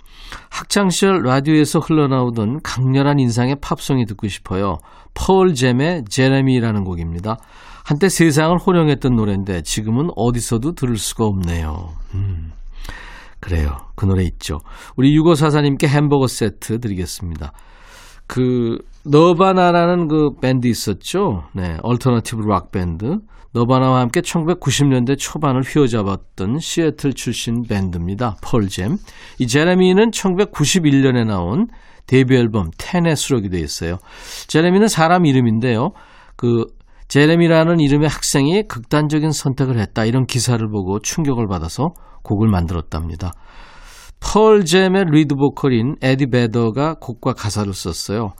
학창시절 0.51 1.23
라디오에서 1.23 1.79
흘러나오던 1.79 2.61
강렬한 2.63 3.21
인상의 3.21 3.57
팝송이 3.61 4.05
듣고 4.07 4.27
싶어요. 4.27 4.79
펄잼의 5.15 6.05
제레미라는 6.09 6.83
곡입니다. 6.83 7.37
한때 7.85 8.09
세상을 8.09 8.57
호령했던 8.59 9.15
노래인데 9.15 9.63
지금은 9.63 10.09
어디서도 10.17 10.73
들을 10.73 10.97
수가 10.97 11.27
없네요. 11.27 11.91
음, 12.15 12.51
그래요. 13.39 13.77
그 13.95 14.07
노래 14.07 14.25
있죠. 14.25 14.59
우리 14.97 15.17
6544님께 15.17 15.87
햄버거 15.87 16.27
세트 16.27 16.81
드리겠습니다. 16.81 17.53
그 18.27 18.79
너바나라는 19.09 20.09
그 20.09 20.31
밴드 20.41 20.67
있었죠. 20.67 21.45
네, 21.55 21.79
alternative 21.83 22.43
rock 22.43 22.73
밴드. 22.73 23.19
너바나와 23.53 24.01
함께 24.01 24.21
1990년대 24.21 25.17
초반을 25.19 25.63
휘어잡았던 25.63 26.59
시애틀 26.59 27.15
출신 27.15 27.63
밴드입니다. 27.63 28.37
펄잼. 28.43 28.97
이 29.39 29.47
제레미는 29.47 30.11
1991년에 30.11 31.25
나온 31.25 31.69
데뷔 32.07 32.37
앨범 32.37 32.71
Ten에 32.77 33.15
수록이 33.15 33.49
되어 33.49 33.61
있어요. 33.61 33.99
제레미는 34.49 34.89
사람 34.89 35.25
이름인데요. 35.25 35.91
그 36.37 36.65
제레미라는 37.09 37.81
이름의 37.81 38.09
학생이 38.09 38.65
극단적인 38.65 39.31
선택을 39.31 39.79
했다 39.79 40.05
이런 40.05 40.27
기사를 40.27 40.59
보고 40.69 40.99
충격을 40.99 41.47
받아서 41.47 41.91
곡을 42.25 42.49
만들었답니다. 42.49 43.33
펄잼의 44.21 45.05
리드 45.13 45.37
보컬인 45.37 45.95
에디 46.03 46.27
베더가 46.27 46.97
곡과 47.01 47.35
가사를 47.35 47.73
썼어요. 47.73 48.33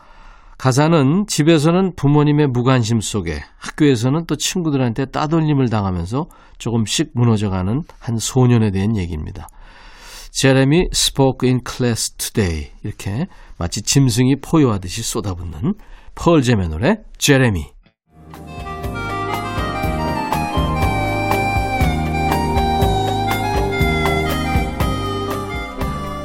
가사는 0.59 1.27
집에서는 1.27 1.95
부모님의 1.97 2.49
무관심 2.49 3.01
속에 3.01 3.43
학교에서는 3.59 4.27
또 4.27 4.37
친구들한테 4.37 5.07
따돌림을 5.07 5.69
당하면서 5.69 6.29
조금씩 6.59 7.11
무너져가는 7.15 7.83
한 7.99 8.19
소년에 8.19 8.71
대한 8.71 8.97
얘기입니다. 8.97 9.49
제레미 10.31 10.89
spoke 10.93 11.49
in 11.49 11.61
class 11.67 12.13
today. 12.17 12.71
이렇게 12.83 13.27
마치 13.59 13.83
짐승이 13.83 14.37
포효하듯이 14.41 15.03
쏟아붓는 15.03 15.75
펄잼의 16.15 16.69
노래 16.69 16.99
제레미 17.19 17.67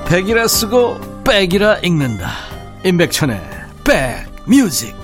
백이라 0.10 0.48
쓰고 0.48 1.24
백이라 1.24 1.80
읽는다. 1.80 2.32
임백천의 2.84 3.51
백뮤 3.84 5.01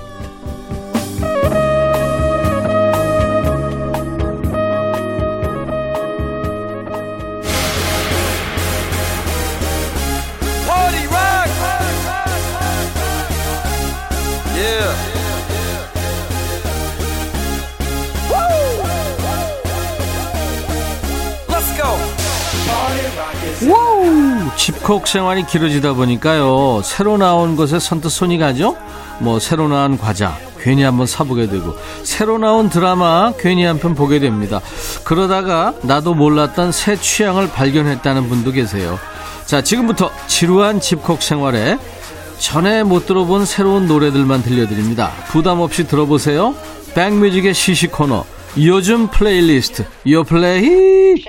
집콕 24.57 25.07
생활이 25.07 25.45
길어지다 25.45 25.93
보니까요 25.93 26.81
새로 26.83 27.17
나온 27.17 27.55
것에 27.55 27.79
선뜻 27.79 28.11
손이 28.11 28.37
가죠? 28.37 28.75
뭐 29.19 29.39
새로 29.39 29.67
나온 29.67 29.97
과자 29.97 30.37
괜히 30.59 30.83
한번 30.83 31.07
사보게 31.07 31.47
되고 31.47 31.75
새로 32.03 32.37
나온 32.37 32.69
드라마 32.69 33.31
괜히 33.39 33.63
한 33.63 33.77
편 33.79 33.93
보게 33.95 34.19
됩니다. 34.19 34.59
그러다가 35.03 35.73
나도 35.83 36.13
몰랐던 36.15 36.71
새 36.71 36.95
취향을 36.97 37.49
발견했다는 37.51 38.27
분도 38.27 38.51
계세요. 38.51 38.99
자 39.45 39.61
지금부터 39.61 40.11
지루한 40.27 40.81
집콕 40.81 41.21
생활에 41.21 41.77
전에 42.39 42.83
못 42.83 43.05
들어본 43.05 43.45
새로운 43.45 43.87
노래들만 43.87 44.41
들려드립니다. 44.43 45.11
부담 45.27 45.61
없이 45.61 45.87
들어보세요. 45.87 46.53
백뮤직의 46.95 47.53
시시 47.53 47.87
코너 47.87 48.25
요즘 48.57 49.07
플레이리스트 49.07 49.85
요 50.09 50.23
플레이 50.23 51.23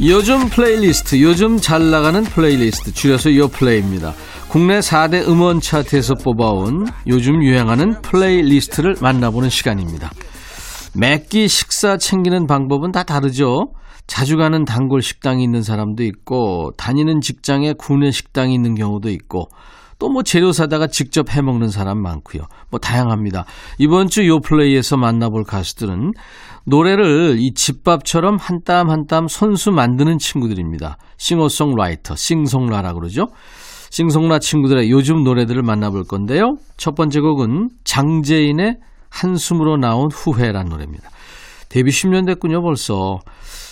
요즘 0.00 0.48
플레이리스트, 0.48 1.20
요즘 1.20 1.56
잘 1.56 1.90
나가는 1.90 2.22
플레이리스트, 2.22 2.92
줄여서 2.92 3.34
요플레이입니다. 3.34 4.14
국내 4.48 4.78
4대 4.78 5.26
음원 5.26 5.60
차트에서 5.60 6.14
뽑아온 6.14 6.86
요즘 7.08 7.42
유행하는 7.42 8.00
playlist를 8.02 8.94
만나보는 9.00 9.50
시간입니다. 9.50 10.12
매끼 10.94 11.48
식사 11.48 11.96
챙기는 11.96 12.46
방법은 12.46 12.92
다 12.92 13.02
다르죠. 13.02 13.72
자주 14.06 14.36
가는 14.36 14.64
단골 14.64 15.02
식당이 15.02 15.42
있는 15.42 15.62
사람도 15.62 16.04
있고, 16.04 16.70
다니는 16.76 17.20
직장에 17.20 17.72
구내 17.72 18.12
식당이 18.12 18.54
있는 18.54 18.76
경우도 18.76 19.10
있고, 19.10 19.48
또 19.98 20.08
뭐 20.08 20.22
재료 20.22 20.52
사다가 20.52 20.86
직접 20.86 21.34
해 21.34 21.42
먹는 21.42 21.68
사람 21.70 22.00
많고요. 22.00 22.42
뭐 22.70 22.78
다양합니다. 22.78 23.44
이번 23.78 24.08
주 24.08 24.26
요플레이에서 24.26 24.96
만나볼 24.96 25.42
가수들은 25.44 26.12
노래를 26.68 27.36
이 27.38 27.52
집밥처럼 27.54 28.36
한 28.38 28.62
땀 28.64 28.90
한땀 28.90 29.28
손수 29.28 29.70
만드는 29.70 30.18
친구들입니다. 30.18 30.98
싱어송라이터, 31.16 32.16
싱송라라 32.16 32.92
그러죠. 32.92 33.28
싱송라 33.90 34.40
친구들의 34.40 34.90
요즘 34.90 35.24
노래들을 35.24 35.62
만나볼 35.62 36.04
건데요. 36.04 36.56
첫 36.76 36.94
번째 36.94 37.20
곡은 37.20 37.70
장재인의 37.84 38.76
한숨으로 39.08 39.78
나온 39.78 40.08
후회란 40.12 40.66
노래입니다. 40.68 41.08
데뷔 41.70 41.90
10년 41.90 42.26
됐군요, 42.26 42.60
벌써. 42.60 43.18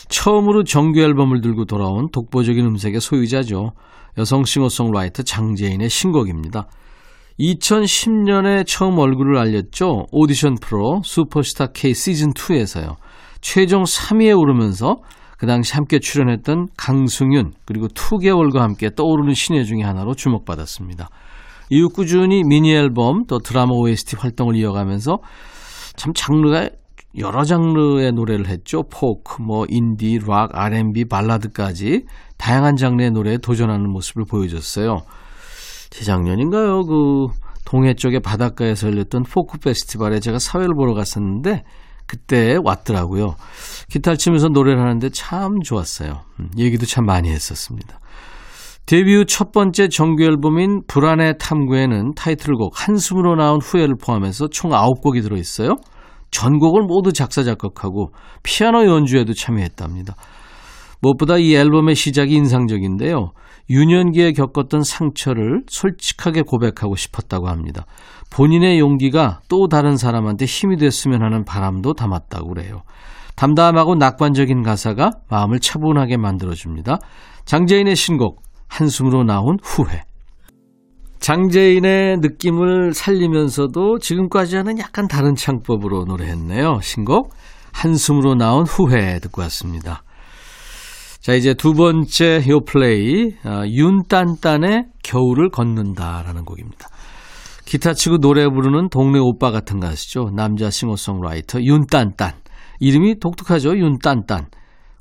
처음으로 0.09 0.65
정규 0.65 1.01
앨범을 1.01 1.43
들고 1.43 1.67
돌아온 1.67 2.09
독보적인 2.13 2.65
음색의 2.65 3.01
소유자죠. 3.01 3.73
여성 4.17 4.45
싱어송라이터 4.45 5.23
장재인의 5.25 5.91
신곡입니다. 5.91 6.69
2010년에 7.39 8.67
처음 8.67 8.99
얼굴을 8.99 9.37
알렸죠. 9.39 10.07
오디션 10.11 10.57
프로 10.61 11.03
슈퍼스타 11.05 11.69
K 11.73 11.93
시즌2에서요. 11.93 12.97
최종 13.41 13.85
3위에 13.85 14.39
오르면서 14.39 14.97
그 15.39 15.47
당시 15.47 15.75
함께 15.75 15.99
출연했던 15.99 16.69
강승윤 16.79 17.53
그리고 17.67 17.89
투개월과 17.89 18.59
함께 18.59 18.91
떠오르는 18.95 19.35
신예 19.35 19.65
중의 19.65 19.85
하나로 19.85 20.15
주목받았습니다. 20.15 21.11
이후 21.69 21.89
꾸준히 21.91 22.43
미니 22.43 22.73
앨범 22.75 23.27
또 23.27 23.39
드라마 23.39 23.73
OST 23.73 24.17
활동을 24.17 24.57
이어가면서 24.57 25.19
참 25.97 26.13
장르가 26.15 26.71
여러 27.19 27.45
장르의 27.45 28.13
노래를 28.13 28.47
했죠. 28.49 28.83
포크, 28.91 29.43
뭐 29.43 29.65
인디, 29.69 30.19
락, 30.27 30.51
R&B, 30.55 31.07
발라드까지 31.07 32.05
다양한 32.39 32.77
장르의 32.77 33.11
노래에 33.11 33.39
도전하는 33.39 33.91
모습을 33.91 34.25
보여줬어요. 34.31 35.03
재작년인가요? 35.97 36.83
그 36.85 37.27
동해 37.65 37.95
쪽의 37.95 38.21
바닷가에서 38.21 38.89
열렸던 38.89 39.25
포크 39.25 39.59
페스티벌에 39.59 40.21
제가 40.21 40.39
사회를 40.39 40.75
보러 40.75 40.93
갔었는데 40.95 41.65
그때 42.07 42.57
왔더라고요. 42.63 43.35
기타를 43.91 44.19
치면서 44.19 44.49
노래를 44.49 44.81
하는데 44.81 45.09
참 45.11 45.61
좋았어요. 45.65 46.21
음, 46.39 46.51
얘기도 46.59 46.87
참 46.87 47.05
많이 47.07 47.31
했었습니다. 47.31 47.99
데뷔 48.85 49.17
후 49.17 49.25
첫 49.25 49.51
번째 49.51 49.89
정규 49.89 50.23
앨범인 50.23 50.83
불안의 50.87 51.39
탐구에는 51.41 52.13
타이틀곡 52.15 52.75
한숨으로 52.77 53.35
나온 53.35 53.61
후회를 53.61 53.97
포함해서 53.97 54.49
총 54.49 54.71
9곡이 54.71 55.23
들어있어요. 55.23 55.77
전곡을 56.31 56.83
모두 56.83 57.13
작사, 57.13 57.43
작곡하고 57.43 58.13
피아노 58.45 58.85
연주에도 58.87 59.33
참여했답니다. 59.33 60.15
무엇보다 61.01 61.39
이 61.39 61.55
앨범의 61.55 61.95
시작이 61.95 62.35
인상적인데요. 62.35 63.33
유년기에 63.69 64.33
겪었던 64.33 64.83
상처를 64.83 65.63
솔직하게 65.69 66.43
고백하고 66.43 66.97
싶었다고 66.97 67.49
합니다. 67.49 67.85
본인의 68.31 68.79
용기가 68.79 69.41
또 69.49 69.69
다른 69.69 69.97
사람한테 69.97 70.45
힘이 70.45 70.77
됐으면 70.77 71.23
하는 71.23 71.45
바람도 71.45 71.95
담았다고 71.95 72.49
그래요. 72.49 72.83
담담하고 73.35 73.97
낙관적인 73.97 74.63
가사가 74.63 75.11
마음을 75.29 75.61
차분하게 75.61 76.17
만들어줍니다. 76.17 76.99
장재인의 77.45 77.95
신곡 77.95 78.43
한숨으로 78.69 79.25
나온 79.25 79.59
후회. 79.63 80.03
장재인의 81.19 82.19
느낌을 82.19 82.95
살리면서도 82.95 83.99
지금까지와는 83.99 84.79
약간 84.79 85.09
다른 85.09 85.35
창법으로 85.35 86.05
노래했네요. 86.05 86.81
신곡 86.83 87.35
한숨으로 87.73 88.35
나온 88.35 88.65
후회 88.65 89.19
듣고 89.19 89.43
왔습니다. 89.43 90.03
자 91.27 91.35
이제 91.35 91.55
두 91.55 91.73
번째 91.73 92.41
요 92.49 92.61
플레이 92.61 93.33
아, 93.43 93.67
윤딴딴의 93.67 94.85
겨울을 95.03 95.51
걷는다라는 95.51 96.45
곡입니다. 96.45 96.89
기타 97.65 97.95
치고 97.95 98.19
노래 98.19 98.49
부르는 98.49 98.91
동네 98.91 99.19
오빠 99.19 99.51
같은 99.51 99.81
가수죠. 99.81 100.31
남자 100.37 100.71
싱어송라이터 100.71 101.63
윤딴딴. 101.63 102.31
이름이 102.79 103.19
독특하죠. 103.19 103.77
윤딴딴. 103.77 104.47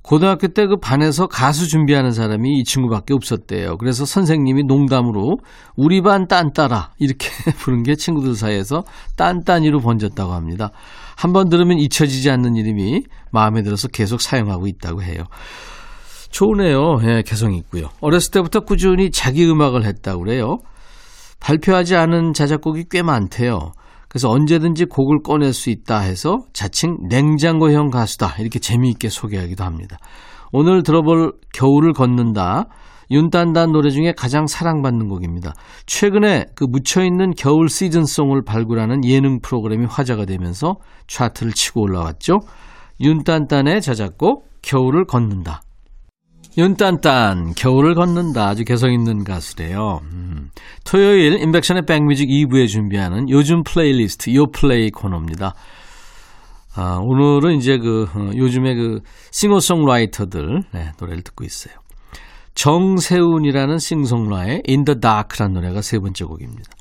고등학교 0.02 0.48
때 0.48 0.66
그 0.66 0.78
반에서 0.78 1.28
가수 1.28 1.68
준비하는 1.68 2.10
사람이 2.10 2.58
이 2.58 2.64
친구밖에 2.64 3.14
없었대요. 3.14 3.78
그래서 3.78 4.04
선생님이 4.06 4.64
농담으로 4.64 5.38
우리 5.76 6.02
반 6.02 6.28
딴따라 6.28 6.94
이렇게 6.98 7.30
부른 7.62 7.84
게 7.84 7.94
친구들 7.94 8.34
사이에서 8.34 8.82
딴딴이로 9.16 9.80
번졌다고 9.80 10.34
합니다. 10.34 10.72
한 11.16 11.34
번 11.34 11.50
들으면 11.50 11.78
잊혀지지 11.78 12.32
않는 12.32 12.56
이름이 12.56 13.04
마음에 13.32 13.62
들어서 13.62 13.88
계속 13.90 14.22
사용하고 14.22 14.66
있다고 14.66 15.04
해요. 15.04 15.26
좋으네요. 16.36 16.98
예, 17.04 17.24
개성 17.26 17.54
있고요. 17.54 17.88
어렸을 18.02 18.32
때부터 18.32 18.60
꾸준히 18.60 19.10
자기 19.10 19.50
음악을 19.50 19.86
했다고 19.86 20.24
그래요. 20.24 20.58
발표하지 21.40 21.96
않은 21.96 22.34
자작곡이 22.34 22.86
꽤 22.92 23.02
많대요. 23.02 23.72
그래서 24.10 24.30
언제든지 24.30 24.86
곡을 24.86 25.20
꺼낼 25.24 25.54
수 25.54 25.70
있다 25.70 26.00
해서 26.00 26.40
자칭 26.52 26.98
냉장고형 27.08 27.90
가수다 27.90 28.36
이렇게 28.40 28.60
재미있게 28.60 29.10
소개하기도 29.10 29.64
합니다. 29.64 29.98
오늘 30.52 30.84
들어볼 30.84 31.34
겨울을 31.54 31.94
걷는다. 31.94 32.66
윤단단 33.12 33.72
노래 33.72 33.90
중에 33.90 34.14
가장 34.18 34.48
사랑받는 34.48 35.08
곡입니다. 35.08 35.54
최근에 35.86 36.48
그 36.56 36.66
묻혀있는 36.66 37.32
겨울 37.38 37.70
시즌송을 37.70 38.44
발굴하는 38.44 39.06
예능 39.06 39.40
프로그램이 39.42 39.86
화제가 39.86 40.26
되면서 40.26 40.76
차트를 41.08 41.54
치고 41.54 41.82
올라왔죠. 41.82 42.40
윤단단의 43.00 43.82
자작곡 43.82 44.50
겨울을 44.64 45.06
걷는다. 45.06 45.62
윤딴딴 46.58 47.56
겨울을 47.56 47.96
걷는다 47.96 48.48
아주 48.48 48.64
개성 48.64 48.94
있는 48.94 49.24
가수래요. 49.24 50.00
음. 50.04 50.52
토요일 50.86 51.42
임백천의 51.42 51.84
백뮤직 51.86 52.30
2부에 52.30 52.68
준비하는 52.68 53.30
요즘 53.30 53.64
플레이리스트 53.64 54.34
요플레이 54.34 54.92
코너입니다. 54.92 55.54
아, 56.76 57.00
오늘은 57.02 57.58
이제 57.58 57.78
그 57.78 58.06
어, 58.14 58.32
요즘에 58.36 58.76
그 58.76 59.02
싱어송라이터들 59.32 60.64
네, 60.74 60.92
노래를 61.00 61.24
듣고 61.24 61.44
있어요. 61.44 61.76
정세운이라는 62.54 63.78
싱송라의 63.78 64.64
the 64.66 65.00
Dark라는 65.02 65.54
노래가 65.56 65.82
세 65.82 66.00
번째 66.00 66.24
곡입니다. 66.26 66.72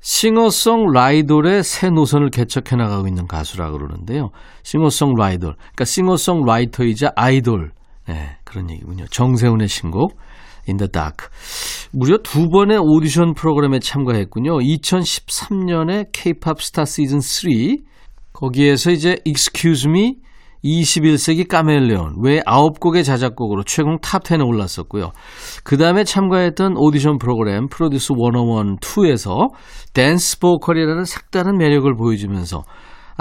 싱어송라이돌의 0.00 1.62
새 1.62 1.88
노선을 1.90 2.30
개척해 2.30 2.74
나가고 2.76 3.06
있는 3.06 3.28
가수라 3.28 3.70
그러는데요. 3.70 4.30
싱어송라이돌, 4.64 5.54
그러니까 5.54 5.84
싱어송라이터이자 5.84 7.12
아이돌 7.14 7.70
네, 8.08 8.36
그런 8.44 8.70
얘기군요. 8.70 9.06
정세운의 9.06 9.68
신곡 9.68 10.16
In 10.68 10.76
the 10.76 10.90
Dark. 10.90 11.28
무려 11.92 12.18
두 12.18 12.48
번의 12.48 12.78
오디션 12.80 13.34
프로그램에 13.34 13.78
참가했군요. 13.80 14.58
2013년에 14.58 16.06
K-pop 16.12 16.62
스타 16.62 16.84
시즌 16.84 17.20
3 17.20 17.50
거기에서 18.32 18.90
이제 18.90 19.18
Excuse 19.24 19.90
Me 19.90 20.16
21세기 20.64 21.48
까멜레온 21.48 22.16
외 22.22 22.40
9곡의 22.40 23.04
자작곡으로 23.04 23.64
최종 23.64 23.98
탑10에 23.98 24.46
올랐었고요. 24.46 25.10
그 25.64 25.76
다음에 25.76 26.04
참가했던 26.04 26.76
오디션 26.76 27.18
프로그램 27.18 27.66
프로듀스 27.68 28.12
101 28.14 28.76
2에서 28.80 29.50
댄스 29.92 30.38
보컬이라는 30.38 31.04
색다른 31.04 31.58
매력을 31.58 31.92
보여주면서 31.96 32.62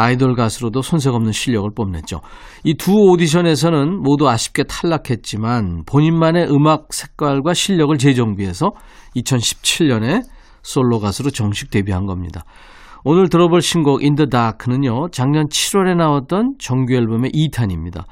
아이돌 0.01 0.35
가수로도 0.35 0.81
손색 0.81 1.13
없는 1.13 1.31
실력을 1.31 1.69
뽐냈죠. 1.75 2.21
이 2.63 2.75
두 2.75 2.91
오디션에서는 2.93 4.01
모두 4.01 4.27
아쉽게 4.27 4.63
탈락했지만 4.63 5.83
본인만의 5.85 6.47
음악 6.51 6.93
색깔과 6.93 7.53
실력을 7.53 7.95
재정비해서 7.97 8.71
2017년에 9.15 10.23
솔로 10.63 10.99
가수로 10.99 11.29
정식 11.29 11.69
데뷔한 11.69 12.05
겁니다. 12.05 12.43
오늘 13.03 13.29
들어볼 13.29 13.61
신곡 13.61 14.01
In 14.01 14.15
the 14.15 14.29
Dark는요, 14.29 15.09
작년 15.09 15.47
7월에 15.47 15.95
나왔던 15.95 16.55
정규 16.59 16.93
앨범의 16.93 17.31
2탄입니다. 17.31 18.03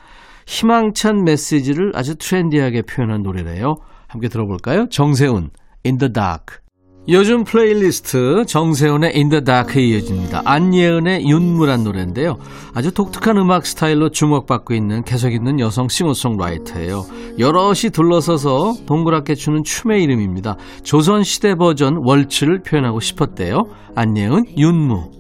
희망찬 0.48 1.24
메시지를 1.26 1.92
아주 1.94 2.16
트렌디하게 2.16 2.84
표현한 2.84 3.22
노래래요. 3.22 3.76
함께 4.08 4.28
들어볼까요? 4.30 4.88
정세운, 4.90 5.52
In 5.86 5.98
the 6.00 6.12
Dark. 6.12 6.58
요즘 7.08 7.44
플레이리스트 7.44 8.46
정세훈의 8.46 9.14
the 9.14 9.44
Dark에 9.44 9.82
이어집니다. 9.82 10.44
안예은의 10.46 11.28
윤무란 11.28 11.84
노래인데요. 11.84 12.38
아주 12.76 12.92
독특한 12.92 13.38
음악 13.38 13.66
스타일로 13.66 14.10
주목받고 14.10 14.76
있는 14.76 15.04
개성 15.04 15.32
있는 15.32 15.60
여성 15.60 15.88
싱어송라이터예요. 15.88 17.06
여럿이 17.40 17.92
둘러서서 17.94 18.76
동그랗게 18.86 19.34
추는 19.34 19.64
춤의 19.64 20.04
이름입니다. 20.04 20.58
조선시대 20.84 21.56
버전 21.56 21.98
왈츠를 22.04 22.62
표현하고 22.62 23.00
싶었대요. 23.00 23.64
안예은, 23.96 24.58
윤무. 24.58 25.12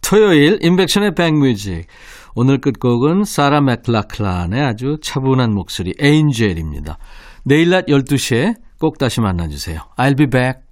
토요일 0.00 0.58
임백천의 0.62 1.14
백뮤직. 1.14 1.86
오늘 2.34 2.58
끝곡은 2.58 3.24
사라 3.24 3.60
맥락클란의 3.60 4.62
아주 4.62 4.96
차분한 5.02 5.52
목소리 5.52 5.92
Angel입니다. 5.98 6.96
내일 7.44 7.70
낮 7.70 7.86
12시에 7.86 8.54
꼭 8.82 8.98
다시 8.98 9.20
만나주세요. 9.20 9.78
I'll 9.96 10.16
be 10.16 10.26
back. 10.26 10.71